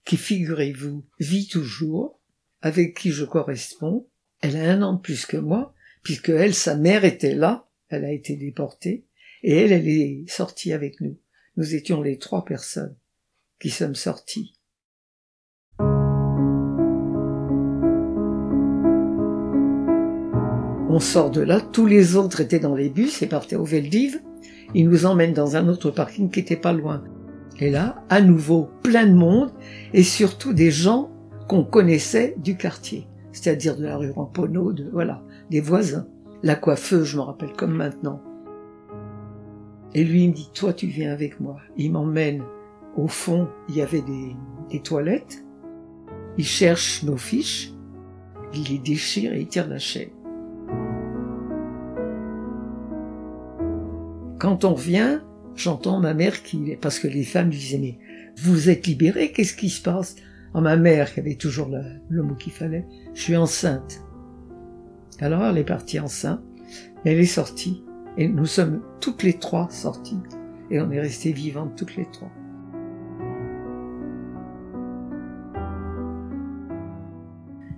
qui, 0.05 0.19
figurez-vous, 0.19 1.07
vit 1.21 1.49
toujours, 1.49 2.21
avec 2.61 2.99
qui 2.99 3.13
je 3.13 3.25
corresponds. 3.25 4.07
Elle 4.41 4.57
a 4.57 4.73
un 4.73 4.83
an 4.83 4.95
de 4.95 5.01
plus 5.01 5.27
que 5.27 5.37
moi, 5.37 5.75
puisque 6.03 6.31
elle, 6.31 6.55
sa 6.55 6.77
mère 6.77 7.05
était 7.05 7.35
là, 7.35 7.69
elle 7.89 8.05
a 8.05 8.13
été 8.13 8.37
déportée, 8.37 9.05
et 9.43 9.55
elle, 9.55 9.73
elle 9.73 9.89
est 9.89 10.25
sortie 10.29 10.73
avec 10.73 11.01
nous. 11.01 11.19
Nous 11.57 11.75
étions 11.75 12.01
les 12.01 12.19
trois 12.19 12.45
personnes 12.45 12.97
qui 13.59 13.71
sommes 13.71 13.95
sorties. 13.95 14.55
On 20.93 20.99
sort 20.99 21.31
de 21.31 21.41
là, 21.41 21.61
tous 21.61 21.87
les 21.87 22.17
autres 22.17 22.41
étaient 22.41 22.59
dans 22.59 22.75
les 22.75 22.89
bus 22.89 23.23
et 23.23 23.27
partaient 23.27 23.57
au 23.57 23.65
Veldiv. 23.65 24.21
Ils 24.75 24.89
nous 24.89 25.07
emmènent 25.07 25.35
dans 25.35 25.57
un 25.57 25.69
autre 25.69 25.91
parking 25.91 26.31
qui 26.31 26.41
était 26.41 26.57
pas 26.57 26.73
loin. 26.73 27.05
Et 27.59 27.71
là, 27.71 28.03
à 28.09 28.21
nouveau, 28.21 28.71
plein 28.83 29.07
de 29.07 29.13
monde 29.13 29.53
et 29.93 30.03
surtout 30.03 30.53
des 30.53 30.71
gens 30.71 31.11
qu'on 31.47 31.65
connaissait 31.65 32.35
du 32.39 32.57
quartier, 32.57 33.07
c'est-à-dire 33.33 33.77
de 33.77 33.85
la 33.85 33.97
rue 33.97 34.11
Ramponneau, 34.11 34.73
de 34.73 34.89
voilà, 34.93 35.23
des 35.51 35.61
voisins. 35.61 36.07
La 36.43 36.55
coiffeuse, 36.55 37.05
je 37.05 37.17
me 37.17 37.23
rappelle 37.23 37.53
comme 37.53 37.75
maintenant. 37.75 38.23
Et 39.95 40.05
lui, 40.05 40.25
il 40.25 40.31
me 40.31 40.35
dit, 40.35 40.51
toi, 40.55 40.73
tu 40.73 40.87
viens 40.87 41.13
avec 41.13 41.41
moi. 41.41 41.57
Il 41.77 41.93
m'emmène 41.93 42.43
au 42.97 43.09
fond, 43.09 43.49
il 43.69 43.77
y 43.77 43.83
avait 43.83 44.03
des, 44.03 44.81
toilettes. 44.81 45.45
Il 46.39 46.45
cherche 46.45 47.03
nos 47.03 47.17
fiches, 47.17 47.73
il 48.55 48.69
les 48.69 48.79
déchire 48.79 49.33
et 49.33 49.41
il 49.41 49.49
tire 49.49 49.69
la 49.69 49.79
chaîne. 49.79 50.11
Quand 54.39 54.65
on 54.65 54.75
revient, 54.75 55.21
j'entends 55.55 56.01
ma 56.01 56.15
mère 56.15 56.43
qui, 56.43 56.77
parce 56.81 56.99
que 56.99 57.09
les 57.09 57.25
femmes 57.25 57.51
disaient, 57.51 57.79
mais 57.79 57.99
vous 58.39 58.71
êtes 58.71 58.87
libérée, 58.87 59.33
qu'est-ce 59.33 59.55
qui 59.55 59.69
se 59.69 59.83
passe? 59.83 60.17
Ah, 60.55 60.61
ma 60.61 60.77
mère, 60.77 61.13
qui 61.13 61.21
avait 61.21 61.37
toujours 61.37 61.69
le, 62.09 62.23
mot 62.23 62.35
qu'il 62.35 62.53
fallait, 62.53 62.87
je 63.15 63.23
suis 63.23 63.37
enceinte. 63.37 64.03
Alors 65.21 65.45
elle 65.45 65.59
est 65.59 65.65
partie 65.65 66.01
enceinte, 66.01 66.41
elle 67.05 67.19
est 67.19 67.25
sortie, 67.25 67.85
et 68.17 68.29
nous 68.29 68.47
sommes 68.47 68.83
toutes 69.01 69.23
les 69.23 69.35
trois 69.35 69.69
sorties, 69.71 70.19
et 70.71 70.81
on 70.81 70.91
est 70.91 71.01
restés 71.01 71.33
vivantes 71.33 71.77
toutes 71.77 71.97
les 71.97 72.07
trois. 72.11 72.31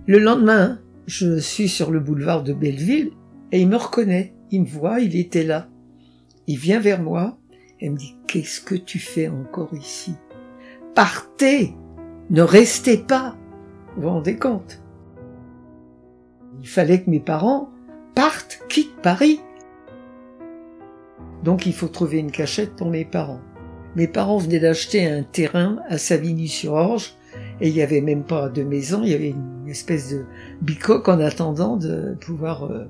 Le 0.06 0.18
lendemain, 0.18 0.80
je 1.06 1.38
suis 1.38 1.68
sur 1.68 1.90
le 1.90 2.00
boulevard 2.00 2.42
de 2.42 2.52
Belleville, 2.52 3.10
et 3.52 3.60
il 3.60 3.68
me 3.68 3.76
reconnaît, 3.76 4.34
il 4.50 4.62
me 4.62 4.66
voit, 4.66 5.00
il 5.00 5.16
était 5.16 5.44
là. 5.44 5.68
Il 6.46 6.58
vient 6.58 6.80
vers 6.80 7.02
moi. 7.02 7.38
Et 7.80 7.90
me 7.90 7.96
dit 7.96 8.16
Qu'est-ce 8.28 8.60
que 8.60 8.74
tu 8.74 8.98
fais 8.98 9.28
encore 9.28 9.74
ici 9.74 10.14
Partez 10.94 11.74
Ne 12.30 12.42
restez 12.42 12.98
pas 12.98 13.36
Vous 13.96 14.02
vous 14.02 14.08
rendez 14.08 14.36
compte? 14.36 14.80
Il 16.60 16.68
fallait 16.68 17.02
que 17.02 17.10
mes 17.10 17.20
parents 17.20 17.70
partent, 18.14 18.60
quittent 18.68 19.02
Paris. 19.02 19.40
Donc 21.42 21.66
il 21.66 21.72
faut 21.72 21.88
trouver 21.88 22.18
une 22.18 22.30
cachette 22.30 22.76
pour 22.76 22.88
mes 22.88 23.04
parents. 23.04 23.40
Mes 23.96 24.06
parents 24.06 24.38
venaient 24.38 24.60
d'acheter 24.60 25.04
un 25.04 25.22
terrain 25.22 25.80
à 25.88 25.98
Savigny-sur-Orge 25.98 27.14
et 27.60 27.68
il 27.68 27.74
n'y 27.74 27.82
avait 27.82 28.00
même 28.00 28.22
pas 28.22 28.48
de 28.48 28.62
maison, 28.62 29.02
il 29.02 29.10
y 29.10 29.14
avait 29.14 29.30
une 29.30 29.68
espèce 29.68 30.10
de 30.10 30.24
bicoque 30.62 31.08
en 31.08 31.20
attendant 31.20 31.76
de 31.76 32.16
pouvoir 32.20 32.64
euh, 32.64 32.84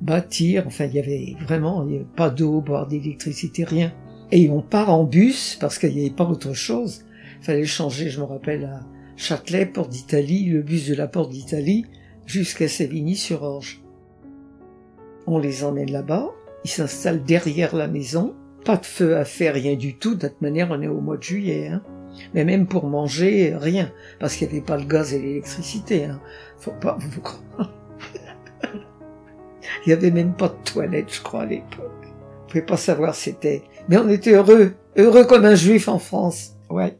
bâtir. 0.00 0.64
Enfin, 0.66 0.86
il 0.86 0.94
y 0.94 0.98
avait 0.98 1.36
vraiment 1.46 1.86
pas 2.16 2.30
d'eau, 2.30 2.60
boire 2.60 2.86
d'électricité, 2.86 3.64
rien. 3.64 3.92
Et 4.32 4.50
on 4.50 4.60
part 4.60 4.90
en 4.90 5.04
bus 5.04 5.56
parce 5.60 5.78
qu'il 5.78 5.94
n'y 5.94 6.00
avait 6.00 6.14
pas 6.14 6.24
autre 6.24 6.52
chose. 6.52 7.04
Fallait 7.40 7.64
changer, 7.64 8.08
je 8.08 8.20
me 8.20 8.24
rappelle, 8.24 8.64
à 8.64 8.80
Châtelet, 9.16 9.66
Porte 9.66 9.90
d'Italie, 9.90 10.46
le 10.46 10.62
bus 10.62 10.88
de 10.88 10.94
la 10.94 11.06
Porte 11.06 11.30
d'Italie, 11.30 11.86
jusqu'à 12.26 12.68
Sévigny-sur-Orge. 12.68 13.82
On 15.26 15.38
les 15.38 15.64
emmène 15.64 15.90
là-bas, 15.90 16.30
ils 16.64 16.70
s'installent 16.70 17.22
derrière 17.22 17.76
la 17.76 17.88
maison, 17.88 18.34
pas 18.64 18.76
de 18.76 18.86
feu 18.86 19.16
à 19.16 19.24
faire, 19.24 19.54
rien 19.54 19.76
du 19.76 19.96
tout, 19.96 20.14
de 20.14 20.28
toute 20.28 20.40
manière 20.40 20.68
on 20.70 20.82
est 20.82 20.88
au 20.88 21.00
mois 21.00 21.16
de 21.16 21.22
juillet, 21.22 21.68
hein. 21.68 21.82
Mais 22.32 22.44
même 22.44 22.66
pour 22.66 22.86
manger, 22.86 23.54
rien, 23.56 23.90
parce 24.20 24.36
qu'il 24.36 24.48
n'y 24.48 24.54
avait 24.54 24.64
pas 24.64 24.76
le 24.76 24.84
gaz 24.84 25.12
et 25.14 25.20
l'électricité, 25.20 26.04
hein. 26.04 26.20
Faut 26.58 26.72
pas 26.72 26.96
vous 27.00 27.20
croire. 27.20 27.72
Il 29.86 29.90
y 29.90 29.92
avait 29.92 30.10
même 30.10 30.34
pas 30.34 30.48
de 30.48 30.56
toilette, 30.64 31.12
je 31.12 31.22
crois, 31.22 31.42
à 31.42 31.46
l'époque. 31.46 31.90
Vous 32.02 32.48
pouvez 32.48 32.62
pas 32.62 32.76
savoir 32.76 33.14
c'était. 33.14 33.62
Mais 33.88 33.98
on 33.98 34.08
était 34.08 34.32
heureux, 34.32 34.74
heureux 34.96 35.24
comme 35.24 35.44
un 35.44 35.54
juif 35.54 35.88
en 35.88 35.98
France. 35.98 36.56
Ouais. 36.70 36.96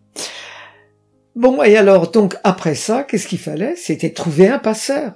Bon, 1.37 1.64
et 1.64 1.76
alors, 1.76 2.12
donc, 2.12 2.37
après 2.45 2.76
ça, 2.76 3.03
qu'est-ce 3.03 3.26
qu'il 3.26 3.41
fallait? 3.41 3.75
C'était 3.75 4.12
trouver 4.12 4.49
un 4.49 4.61
passeur 4.61 5.14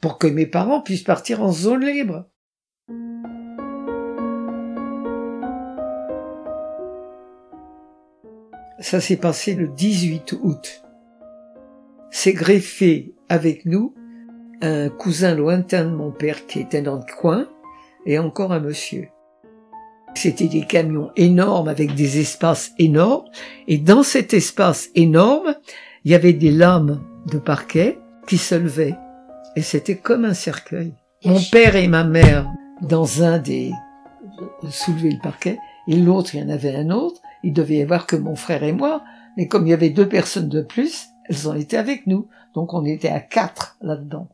pour 0.00 0.18
que 0.18 0.26
mes 0.26 0.46
parents 0.46 0.80
puissent 0.80 1.04
partir 1.04 1.42
en 1.42 1.52
zone 1.52 1.84
libre. 1.84 2.26
Ça 8.80 9.00
s'est 9.00 9.16
passé 9.16 9.54
le 9.54 9.68
18 9.68 10.32
août. 10.42 10.82
C'est 12.10 12.32
greffé 12.32 13.14
avec 13.28 13.64
nous 13.64 13.94
un 14.62 14.88
cousin 14.88 15.34
lointain 15.36 15.84
de 15.84 15.94
mon 15.94 16.10
père 16.10 16.46
qui 16.46 16.60
était 16.60 16.82
dans 16.82 16.96
le 16.96 17.04
coin, 17.18 17.46
et 18.06 18.18
encore 18.18 18.52
un 18.52 18.60
monsieur. 18.60 19.08
C'était 20.14 20.48
des 20.48 20.66
camions 20.66 21.10
énormes 21.16 21.68
avec 21.68 21.94
des 21.94 22.20
espaces 22.20 22.72
énormes, 22.78 23.26
et 23.68 23.78
dans 23.78 24.02
cet 24.02 24.34
espace 24.34 24.90
énorme, 24.94 25.54
il 26.04 26.12
y 26.12 26.14
avait 26.14 26.32
des 26.32 26.50
lames 26.50 27.02
de 27.26 27.38
parquet 27.38 27.98
qui 28.26 28.38
se 28.38 28.54
levaient, 28.54 28.96
et 29.56 29.62
c'était 29.62 29.96
comme 29.96 30.24
un 30.24 30.34
cercueil. 30.34 30.94
Mon 31.24 31.40
père 31.50 31.76
et 31.76 31.88
ma 31.88 32.04
mère, 32.04 32.50
dans 32.82 33.22
un 33.22 33.38
des, 33.38 33.70
soulevaient 34.70 35.10
le 35.10 35.22
parquet, 35.22 35.58
et 35.88 35.96
l'autre, 35.96 36.34
il 36.34 36.40
y 36.40 36.44
en 36.44 36.48
avait 36.48 36.74
un 36.74 36.90
autre, 36.90 37.20
il 37.42 37.52
devait 37.52 37.76
y 37.76 37.82
avoir 37.82 38.06
que 38.06 38.16
mon 38.16 38.36
frère 38.36 38.62
et 38.62 38.72
moi, 38.72 39.02
mais 39.36 39.48
comme 39.48 39.66
il 39.66 39.70
y 39.70 39.74
avait 39.74 39.90
deux 39.90 40.08
personnes 40.08 40.48
de 40.48 40.62
plus, 40.62 41.06
elles 41.28 41.48
ont 41.48 41.54
été 41.54 41.76
avec 41.76 42.06
nous, 42.06 42.28
donc 42.54 42.74
on 42.74 42.84
était 42.84 43.08
à 43.08 43.20
quatre 43.20 43.76
là-dedans. 43.80 44.28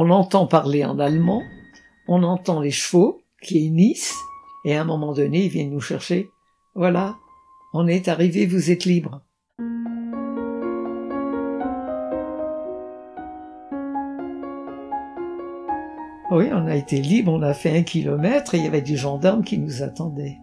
On 0.00 0.10
entend 0.10 0.46
parler 0.46 0.84
en 0.84 1.00
allemand, 1.00 1.42
on 2.06 2.22
entend 2.22 2.60
les 2.60 2.70
chevaux 2.70 3.20
qui 3.42 3.66
hennissent, 3.66 4.14
et 4.64 4.76
à 4.76 4.82
un 4.82 4.84
moment 4.84 5.12
donné, 5.12 5.46
ils 5.46 5.50
viennent 5.50 5.72
nous 5.72 5.80
chercher 5.80 6.30
Voilà, 6.76 7.16
on 7.74 7.88
est 7.88 8.06
arrivé, 8.06 8.46
vous 8.46 8.70
êtes 8.70 8.84
libre. 8.84 9.22
Oui, 16.30 16.48
on 16.52 16.68
a 16.68 16.76
été 16.76 17.00
libre, 17.00 17.32
on 17.32 17.42
a 17.42 17.52
fait 17.52 17.76
un 17.76 17.82
kilomètre 17.82 18.54
et 18.54 18.58
il 18.58 18.64
y 18.66 18.68
avait 18.68 18.82
des 18.82 18.94
gendarmes 18.94 19.42
qui 19.42 19.58
nous 19.58 19.82
attendaient. 19.82 20.38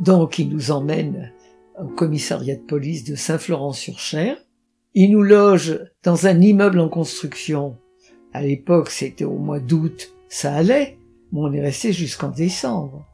Donc, 0.00 0.40
ils 0.40 0.48
nous 0.48 0.72
emmènent 0.72 1.32
au 1.82 1.88
commissariat 1.88 2.56
de 2.56 2.62
police 2.62 3.04
de 3.04 3.14
Saint-Florent-sur-Cher. 3.14 4.36
Ils 4.94 5.10
nous 5.10 5.22
logent 5.22 5.80
dans 6.02 6.26
un 6.26 6.40
immeuble 6.40 6.80
en 6.80 6.88
construction. 6.88 7.78
À 8.32 8.42
l'époque, 8.42 8.90
c'était 8.90 9.24
au 9.24 9.38
mois 9.38 9.60
d'août, 9.60 10.14
ça 10.28 10.54
allait, 10.54 10.98
mais 11.32 11.40
on 11.40 11.52
est 11.52 11.60
resté 11.60 11.92
jusqu'en 11.92 12.30
décembre. 12.30 13.06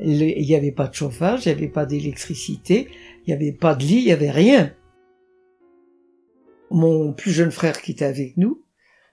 Il 0.00 0.18
n'y 0.18 0.54
avait 0.54 0.72
pas 0.72 0.86
de 0.86 0.94
chauffage, 0.94 1.46
il 1.46 1.48
n'y 1.48 1.58
avait 1.58 1.68
pas 1.68 1.86
d'électricité, 1.86 2.88
il 3.26 3.28
n'y 3.28 3.34
avait 3.34 3.56
pas 3.56 3.74
de 3.74 3.82
lit, 3.82 3.98
il 3.98 4.04
n'y 4.04 4.12
avait 4.12 4.30
rien. 4.30 4.72
Mon 6.70 7.12
plus 7.12 7.32
jeune 7.32 7.50
frère 7.50 7.80
qui 7.80 7.92
était 7.92 8.04
avec 8.04 8.36
nous, 8.36 8.62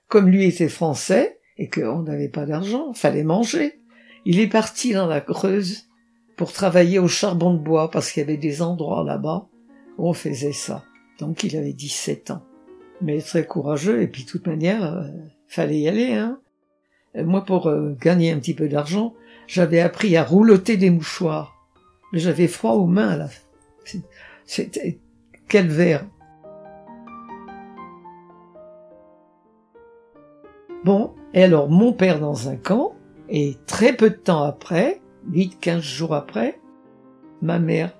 comme 0.07 0.29
lui 0.29 0.45
était 0.45 0.69
français 0.69 1.39
et 1.57 1.69
qu'on 1.69 2.03
n'avait 2.03 2.29
pas 2.29 2.45
d'argent, 2.45 2.93
fallait 2.93 3.23
manger. 3.23 3.79
Il 4.25 4.39
est 4.39 4.47
parti 4.47 4.93
dans 4.93 5.07
la 5.07 5.21
Creuse 5.21 5.87
pour 6.35 6.51
travailler 6.51 6.99
au 6.99 7.07
charbon 7.07 7.53
de 7.53 7.59
bois 7.59 7.89
parce 7.89 8.11
qu'il 8.11 8.21
y 8.21 8.23
avait 8.23 8.37
des 8.37 8.61
endroits 8.61 9.03
là-bas 9.03 9.47
où 9.97 10.09
on 10.09 10.13
faisait 10.13 10.53
ça. 10.53 10.83
Donc 11.19 11.43
il 11.43 11.55
avait 11.55 11.73
17 11.73 12.31
ans. 12.31 12.43
Mais 13.01 13.21
très 13.21 13.45
courageux 13.45 14.01
et 14.01 14.07
puis 14.07 14.23
de 14.23 14.29
toute 14.29 14.47
manière, 14.47 14.83
euh, 14.83 15.03
fallait 15.47 15.79
y 15.79 15.87
aller. 15.87 16.13
Hein. 16.13 16.39
Moi, 17.15 17.43
pour 17.45 17.67
euh, 17.67 17.95
gagner 17.99 18.31
un 18.31 18.39
petit 18.39 18.53
peu 18.53 18.67
d'argent, 18.67 19.13
j'avais 19.47 19.79
appris 19.79 20.17
à 20.17 20.23
rouloter 20.23 20.77
des 20.77 20.89
mouchoirs. 20.89 21.55
Mais 22.11 22.19
j'avais 22.19 22.47
froid 22.47 22.73
aux 22.73 22.87
mains 22.87 23.15
là. 23.17 23.29
C'était 24.45 24.99
quel 25.47 25.67
verre. 25.67 26.05
Bon, 30.83 31.13
et 31.33 31.43
alors 31.43 31.69
mon 31.69 31.93
père 31.93 32.19
dans 32.19 32.47
un 32.47 32.55
camp, 32.55 32.93
et 33.27 33.57
très 33.65 33.93
peu 33.93 34.11
de 34.11 34.15
temps 34.15 34.43
après, 34.43 35.01
8, 35.31 35.59
15 35.59 35.83
jours 35.83 36.13
après, 36.13 36.59
ma 37.41 37.59
mère 37.59 37.97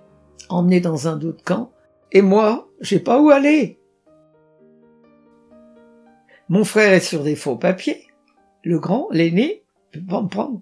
emmenée 0.50 0.82
dans 0.82 1.08
un 1.08 1.20
autre 1.22 1.44
camp, 1.44 1.72
et 2.12 2.22
moi, 2.22 2.70
j'ai 2.82 3.00
pas 3.00 3.20
où 3.20 3.30
aller. 3.30 3.80
Mon 6.50 6.64
frère 6.64 6.94
est 6.94 7.00
sur 7.00 7.24
des 7.24 7.36
faux 7.36 7.56
papiers, 7.56 8.08
le 8.64 8.80
grand, 8.80 9.08
l'aîné, 9.12 9.64
peut 9.92 10.02
pas 10.08 10.22
me 10.22 10.28
prendre. 10.28 10.62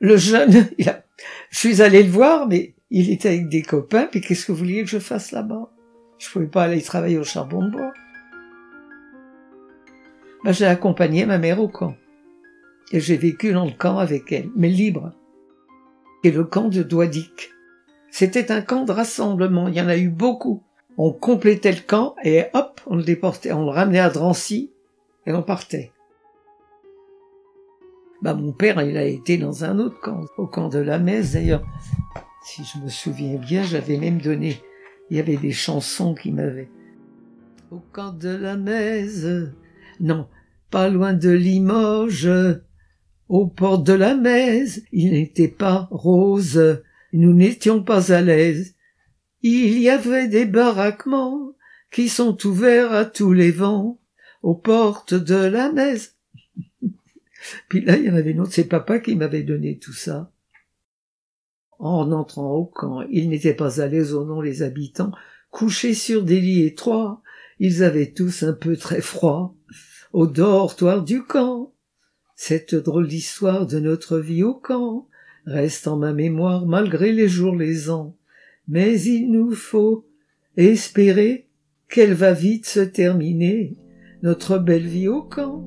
Le 0.00 0.16
jeune, 0.16 0.68
je 0.78 1.58
suis 1.58 1.82
allé 1.82 2.02
le 2.02 2.10
voir, 2.10 2.48
mais 2.48 2.74
il 2.90 3.10
était 3.10 3.28
avec 3.28 3.48
des 3.48 3.62
copains, 3.62 4.08
puis 4.10 4.20
qu'est-ce 4.20 4.46
que 4.46 4.52
vous 4.52 4.58
vouliez 4.58 4.82
que 4.82 4.90
je 4.90 4.98
fasse 4.98 5.32
là-bas? 5.32 5.70
Je 6.18 6.30
pouvais 6.30 6.46
pas 6.46 6.64
aller 6.64 6.82
travailler 6.82 7.18
au 7.18 7.24
charbon 7.24 7.64
de 7.64 7.70
bois. 7.70 7.92
Ben, 10.44 10.52
j'ai 10.52 10.66
accompagné 10.66 11.24
ma 11.24 11.38
mère 11.38 11.60
au 11.60 11.68
camp. 11.68 11.96
Et 12.92 13.00
j'ai 13.00 13.16
vécu 13.16 13.52
dans 13.52 13.64
le 13.64 13.72
camp 13.72 13.98
avec 13.98 14.30
elle, 14.32 14.50
mais 14.54 14.68
libre. 14.68 15.12
Et 16.24 16.30
le 16.30 16.44
camp 16.44 16.68
de 16.68 16.82
Douadic. 16.82 17.50
C'était 18.10 18.52
un 18.52 18.62
camp 18.62 18.84
de 18.84 18.92
rassemblement, 18.92 19.68
il 19.68 19.74
y 19.74 19.80
en 19.80 19.88
a 19.88 19.96
eu 19.96 20.08
beaucoup. 20.08 20.62
On 20.98 21.12
complétait 21.12 21.72
le 21.72 21.80
camp 21.80 22.14
et 22.22 22.44
hop, 22.52 22.80
on 22.86 22.96
le 22.96 23.02
déportait, 23.02 23.52
on 23.52 23.64
le 23.64 23.70
ramenait 23.70 23.98
à 23.98 24.10
Drancy 24.10 24.70
et 25.26 25.32
on 25.32 25.42
partait. 25.42 25.92
Bah, 28.20 28.34
mon 28.34 28.52
père, 28.52 28.80
il 28.82 28.96
a 28.96 29.04
été 29.04 29.36
dans 29.36 29.64
un 29.64 29.78
autre 29.78 30.00
camp, 30.00 30.20
au 30.36 30.46
camp 30.46 30.68
de 30.68 30.78
la 30.78 30.98
Messe 30.98 31.32
d'ailleurs. 31.32 31.64
Si 32.44 32.62
je 32.64 32.78
me 32.78 32.88
souviens 32.88 33.36
bien, 33.36 33.64
j'avais 33.64 33.96
même 33.96 34.20
donné, 34.20 34.62
il 35.10 35.16
y 35.16 35.20
avait 35.20 35.36
des 35.36 35.52
chansons 35.52 36.14
qui 36.14 36.30
m'avaient. 36.30 36.70
Au 37.70 37.80
camp 37.92 38.12
de 38.12 38.28
la 38.28 38.56
Messe, 38.56 39.26
non, 39.98 40.28
pas 40.70 40.88
loin 40.88 41.14
de 41.14 41.30
Limoges, 41.30 42.30
aux 43.28 43.46
portes 43.46 43.86
de 43.86 43.92
la 43.92 44.14
Messe, 44.14 44.82
il 44.92 45.12
n'était 45.12 45.48
pas 45.48 45.88
rose, 45.90 46.82
nous 47.12 47.32
n'étions 47.32 47.82
pas 47.82 48.12
à 48.12 48.20
l'aise. 48.20 48.74
Il 49.42 49.78
y 49.78 49.88
avait 49.88 50.28
des 50.28 50.44
baraquements 50.44 51.54
qui 51.90 52.08
sont 52.08 52.36
ouverts 52.46 52.92
à 52.92 53.04
tous 53.04 53.32
les 53.32 53.50
vents, 53.50 53.98
aux 54.42 54.54
portes 54.54 55.14
de 55.14 55.34
la 55.34 55.72
Messe. 55.72 56.16
Puis 57.68 57.84
là, 57.84 57.96
il 57.96 58.04
y 58.04 58.10
en 58.10 58.14
avait 58.14 58.30
une 58.30 58.46
c'est 58.46 58.64
papa 58.64 58.98
qui 58.98 59.16
m'avait 59.16 59.42
donné 59.42 59.78
tout 59.78 59.92
ça. 59.92 60.30
En 61.78 62.12
entrant 62.12 62.52
au 62.52 62.64
camp, 62.64 63.02
ils 63.10 63.28
n'étaient 63.28 63.54
pas 63.54 63.80
à 63.80 63.88
l'aise 63.88 64.14
au 64.14 64.24
nom 64.24 64.40
les 64.40 64.62
habitants, 64.62 65.12
couchés 65.50 65.94
sur 65.94 66.22
des 66.22 66.40
lits 66.40 66.64
étroits, 66.64 67.22
ils 67.58 67.82
avaient 67.82 68.12
tous 68.12 68.42
un 68.42 68.52
peu 68.52 68.76
très 68.76 69.00
froid 69.00 69.54
au 70.12 70.26
dortoir 70.26 71.02
du 71.02 71.22
camp. 71.22 71.72
Cette 72.44 72.74
drôle 72.74 73.06
d'histoire 73.06 73.68
de 73.68 73.78
notre 73.78 74.18
vie 74.18 74.42
au 74.42 74.52
camp 74.52 75.06
reste 75.46 75.86
en 75.86 75.96
ma 75.96 76.12
mémoire 76.12 76.66
malgré 76.66 77.12
les 77.12 77.28
jours, 77.28 77.54
les 77.54 77.88
ans. 77.88 78.16
Mais 78.66 79.00
il 79.00 79.30
nous 79.30 79.52
faut 79.52 80.04
espérer 80.56 81.46
qu'elle 81.88 82.14
va 82.14 82.32
vite 82.32 82.66
se 82.66 82.80
terminer, 82.80 83.76
notre 84.24 84.58
belle 84.58 84.88
vie 84.88 85.06
au 85.06 85.22
camp. 85.22 85.62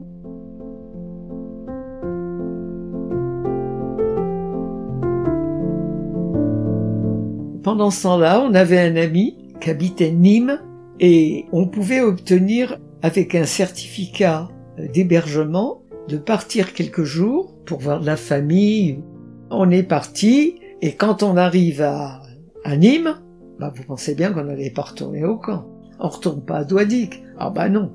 Pendant 7.64 7.90
ce 7.90 8.04
temps-là, 8.04 8.42
on 8.42 8.54
avait 8.54 8.82
un 8.82 8.98
ami 8.98 9.38
qui 9.62 9.70
habitait 9.70 10.12
Nîmes 10.12 10.60
et 11.00 11.46
on 11.54 11.70
pouvait 11.70 12.02
obtenir 12.02 12.80
avec 13.02 13.34
un 13.34 13.46
certificat 13.46 14.50
d'hébergement 14.78 15.85
de 16.08 16.18
partir 16.18 16.74
quelques 16.74 17.04
jours 17.04 17.56
pour 17.66 17.80
voir 17.80 18.02
la 18.02 18.16
famille. 18.16 19.04
On 19.50 19.70
est 19.72 19.84
parti 19.84 20.60
et 20.82 20.96
quand 20.96 21.24
on 21.24 21.38
arrive 21.38 21.82
à, 21.82 22.22
à 22.64 22.78
Nîmes, 22.78 23.16
bah 23.60 23.72
vous 23.76 23.84
pensez 23.84 24.16
bien 24.16 24.32
qu'on 24.32 24.44
n'allait 24.44 24.72
pas 24.72 24.84
retourner 24.84 25.24
au 25.24 25.38
camp. 25.38 25.68
On 26.00 26.10
retourne 26.10 26.44
pas 26.44 26.58
à 26.58 26.64
Douadic. 26.64 27.24
Ah 27.38 27.50
bah 27.50 27.70
non. 27.70 27.92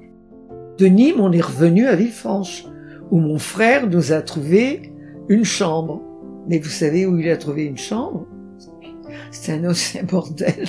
De 0.79 0.87
Nîmes, 0.87 1.21
on 1.21 1.33
est 1.33 1.41
revenu 1.41 1.87
à 1.87 1.95
Villefranche, 1.95 2.65
où 3.11 3.19
mon 3.19 3.39
frère 3.39 3.89
nous 3.89 4.13
a 4.13 4.23
trouvé 4.23 4.93
une 5.29 5.45
chambre. 5.45 6.03
Mais 6.49 6.59
vous 6.59 6.71
savez 6.71 7.05
où 7.07 7.19
il 7.19 7.29
a 7.29 7.37
trouvé 7.37 7.65
une 7.65 7.77
chambre? 7.77 8.27
C'est 9.31 9.53
un 9.53 9.69
ancien 9.69 10.05
bordel. 10.05 10.67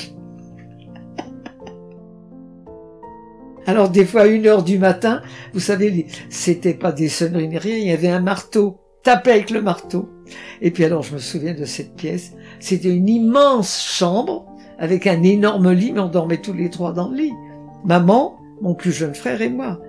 Alors 3.71 3.87
des 3.87 4.03
fois 4.03 4.27
une 4.27 4.47
heure 4.47 4.63
du 4.63 4.77
matin, 4.77 5.21
vous 5.53 5.61
savez, 5.61 6.05
c'était 6.29 6.73
pas 6.73 6.91
des 6.91 7.07
sonneries 7.07 7.47
ni 7.47 7.57
rien, 7.57 7.77
il 7.77 7.87
y 7.87 7.91
avait 7.91 8.09
un 8.09 8.19
marteau, 8.19 8.81
tapé 9.01 9.31
avec 9.31 9.49
le 9.49 9.61
marteau. 9.61 10.09
Et 10.61 10.71
puis 10.71 10.83
alors 10.83 11.03
je 11.03 11.13
me 11.13 11.19
souviens 11.19 11.53
de 11.53 11.63
cette 11.63 11.95
pièce, 11.95 12.33
c'était 12.59 12.93
une 12.93 13.07
immense 13.07 13.81
chambre 13.81 14.45
avec 14.77 15.07
un 15.07 15.23
énorme 15.23 15.71
lit, 15.71 15.93
mais 15.93 16.01
on 16.01 16.09
dormait 16.09 16.41
tous 16.41 16.51
les 16.51 16.69
trois 16.69 16.91
dans 16.91 17.07
le 17.07 17.15
lit. 17.15 17.33
Maman, 17.85 18.35
mon 18.59 18.73
plus 18.73 18.91
jeune 18.91 19.15
frère 19.15 19.41
et 19.41 19.47
moi. 19.47 19.79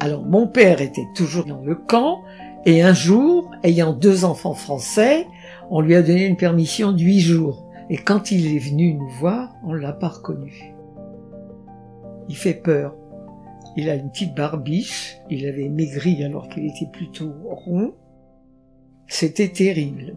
Alors 0.00 0.24
mon 0.24 0.46
père 0.46 0.80
était 0.80 1.06
toujours 1.14 1.44
dans 1.44 1.60
le 1.60 1.74
camp, 1.74 2.22
et 2.64 2.80
un 2.80 2.94
jour, 2.94 3.50
ayant 3.62 3.92
deux 3.92 4.24
enfants 4.24 4.54
français, 4.54 5.26
on 5.68 5.82
lui 5.82 5.94
a 5.94 6.00
donné 6.00 6.24
une 6.24 6.38
permission 6.38 6.92
de 6.92 7.06
jours. 7.18 7.66
Et 7.90 7.98
quand 7.98 8.30
il 8.30 8.56
est 8.56 8.58
venu 8.58 8.94
nous 8.94 9.10
voir, 9.18 9.50
on 9.64 9.74
l'a 9.74 9.92
pas 9.92 10.08
reconnu. 10.08 10.72
Il 12.30 12.36
fait 12.36 12.54
peur. 12.54 12.94
Il 13.76 13.90
a 13.90 13.96
une 13.96 14.08
petite 14.08 14.36
barbiche, 14.36 15.18
il 15.30 15.48
avait 15.48 15.68
maigri 15.68 16.22
alors 16.22 16.48
qu'il 16.48 16.64
était 16.64 16.88
plutôt 16.92 17.32
rond. 17.50 17.94
C'était 19.08 19.48
terrible. 19.48 20.16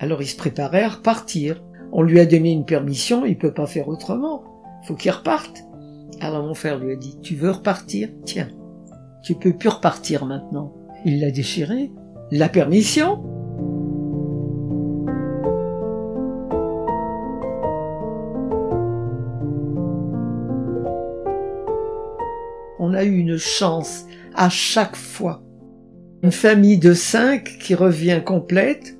Alors 0.00 0.20
il 0.20 0.26
se 0.26 0.36
préparait 0.36 0.82
à 0.82 0.90
repartir. 0.90 1.64
On 1.92 2.02
lui 2.02 2.20
a 2.20 2.26
donné 2.26 2.52
une 2.52 2.66
permission, 2.66 3.24
il 3.24 3.38
peut 3.38 3.54
pas 3.54 3.66
faire 3.66 3.88
autrement. 3.88 4.44
Faut 4.84 4.96
qu'il 4.96 5.10
reparte. 5.10 5.64
Alors 6.20 6.46
mon 6.46 6.52
frère 6.52 6.78
lui 6.78 6.92
a 6.92 6.96
dit, 6.96 7.18
tu 7.22 7.36
veux 7.36 7.52
repartir? 7.52 8.10
Tiens, 8.26 8.50
tu 9.22 9.34
peux 9.34 9.56
plus 9.56 9.70
repartir 9.70 10.26
maintenant. 10.26 10.74
Il 11.06 11.20
l'a 11.20 11.30
déchiré. 11.30 11.90
La 12.30 12.50
permission? 12.50 13.24
Eu 23.04 23.18
une 23.18 23.38
chance 23.38 24.06
à 24.34 24.48
chaque 24.48 24.96
fois. 24.96 25.42
Une 26.22 26.32
famille 26.32 26.78
de 26.78 26.94
cinq 26.94 27.58
qui 27.60 27.74
revient 27.74 28.22
complète, 28.24 28.98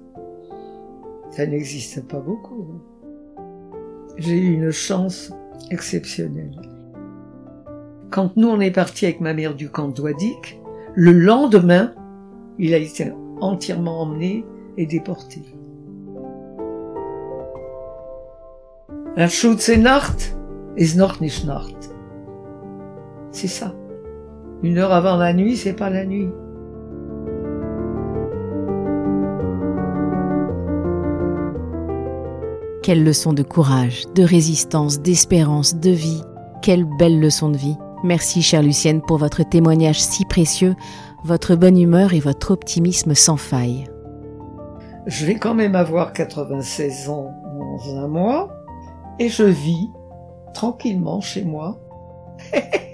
ça 1.31 1.47
n'existe 1.47 2.07
pas 2.07 2.21
beaucoup. 2.21 2.67
J'ai 4.17 4.37
eu 4.39 4.53
une 4.53 4.71
chance 4.71 5.33
exceptionnelle. 5.71 6.61
Quand 8.11 8.37
nous 8.37 8.49
on 8.49 8.61
est 8.61 8.71
parti 8.71 9.07
avec 9.07 9.21
ma 9.21 9.35
mère 9.35 9.55
du 9.55 9.71
camp 9.71 9.89
d'Ouadic, 9.89 10.59
Le 11.01 11.13
lendemain, 11.13 11.93
il 12.59 12.75
a 12.75 12.79
été 12.79 13.13
entièrement 13.41 14.01
emmené 14.01 14.45
et 14.77 14.85
déporté. 14.85 15.43
La 19.15 19.29
Schutzenacht 19.29 20.37
ist 20.75 20.97
noch 20.97 21.21
nicht 21.21 21.45
Nacht. 21.45 21.95
C'est 23.31 23.47
ça. 23.47 23.78
Une 24.63 24.79
heure 24.79 24.93
avant 24.93 25.17
la 25.17 25.33
nuit, 25.33 25.57
c'est 25.57 25.73
pas 25.73 25.89
la 25.89 26.05
nuit. 26.05 26.31
Quelle 32.83 33.05
leçon 33.05 33.33
de 33.33 33.43
courage, 33.43 34.05
de 34.15 34.25
résistance, 34.25 35.01
d'espérance, 35.01 35.77
de 35.77 35.91
vie. 35.91 36.23
Quelle 36.63 36.85
belle 36.99 37.21
leçon 37.21 37.51
de 37.51 37.57
vie. 37.57 37.77
Merci, 38.03 38.43
chère 38.43 38.63
Lucienne, 38.63 39.01
pour 39.01 39.19
votre 39.19 39.49
témoignage 39.49 40.01
si 40.01 40.25
précieux, 40.25 40.75
votre 41.25 41.55
bonne 41.55 41.79
humeur 41.79 42.13
et 42.13 42.21
votre 42.21 42.51
optimisme 42.51 43.15
sans 43.15 43.37
faille. 43.37 43.85
Je 45.07 45.25
vais 45.25 45.37
quand 45.37 45.55
même 45.55 45.77
avoir 45.77 46.13
96 46.13 47.09
ans 47.11 47.31
dans 47.59 47.97
un 47.97 48.09
mois 48.09 48.51
et 49.21 49.29
je 49.29 49.45
vis 49.45 49.89
tranquillement 50.53 51.21
chez 51.21 51.45
moi. 51.45 51.79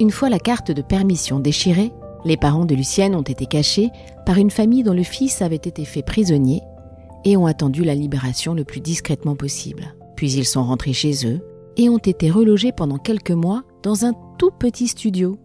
Une 0.00 0.10
fois 0.12 0.28
la 0.28 0.38
carte 0.38 0.70
de 0.70 0.82
permission 0.82 1.40
déchirée, 1.40 1.92
les 2.24 2.36
parents 2.36 2.66
de 2.66 2.74
Lucienne 2.74 3.16
ont 3.16 3.22
été 3.22 3.46
cachés 3.46 3.90
par 4.26 4.38
une 4.38 4.50
famille 4.50 4.84
dont 4.84 4.94
le 4.94 5.02
fils 5.02 5.42
avait 5.42 5.56
été 5.56 5.84
fait 5.84 6.02
prisonnier 6.02 6.62
et 7.24 7.36
ont 7.36 7.46
attendu 7.46 7.82
la 7.82 7.96
libération 7.96 8.54
le 8.54 8.64
plus 8.64 8.80
discrètement 8.80 9.34
possible. 9.34 9.94
Puis 10.14 10.32
ils 10.32 10.44
sont 10.44 10.62
rentrés 10.62 10.92
chez 10.92 11.26
eux 11.26 11.40
et 11.76 11.88
ont 11.88 11.98
été 11.98 12.30
relogés 12.30 12.70
pendant 12.70 12.98
quelques 12.98 13.32
mois 13.32 13.64
dans 13.82 14.04
un 14.04 14.12
tout 14.38 14.50
petit 14.50 14.86
studio, 14.86 15.36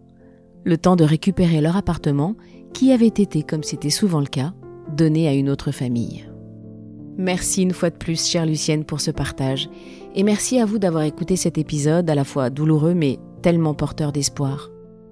le 0.62 0.78
temps 0.78 0.96
de 0.96 1.04
récupérer 1.04 1.60
leur 1.60 1.76
appartement 1.76 2.36
qui 2.72 2.92
avait 2.92 3.06
été, 3.06 3.42
comme 3.42 3.64
c'était 3.64 3.90
souvent 3.90 4.20
le 4.20 4.26
cas, 4.26 4.52
donné 4.96 5.26
à 5.26 5.34
une 5.34 5.50
autre 5.50 5.72
famille. 5.72 6.28
Merci 7.16 7.62
une 7.62 7.72
fois 7.72 7.90
de 7.90 7.96
plus, 7.96 8.24
chère 8.24 8.46
Lucienne, 8.46 8.84
pour 8.84 9.00
ce 9.00 9.10
partage, 9.10 9.68
et 10.14 10.22
merci 10.22 10.58
à 10.58 10.64
vous 10.64 10.78
d'avoir 10.78 11.04
écouté 11.04 11.36
cet 11.36 11.58
épisode 11.58 12.08
à 12.10 12.14
la 12.14 12.24
fois 12.24 12.50
douloureux 12.50 12.94
mais 12.94 13.18
tellement 13.44 13.74
porteur 13.74 14.10
d'espoir. 14.10 14.70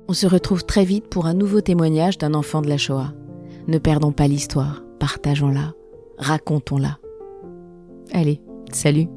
On 0.08 0.14
se 0.14 0.26
retrouve 0.26 0.64
très 0.64 0.86
vite 0.86 1.06
pour 1.10 1.26
un 1.26 1.34
nouveau 1.34 1.60
témoignage 1.60 2.16
d'un 2.16 2.32
enfant 2.32 2.62
de 2.62 2.68
la 2.70 2.78
Shoah. 2.78 3.12
Ne 3.68 3.76
perdons 3.76 4.10
pas 4.10 4.26
l'histoire, 4.26 4.82
partageons-la, 4.98 5.74
racontons-la. 6.16 6.96
Allez, 8.10 8.40
salut 8.72 9.08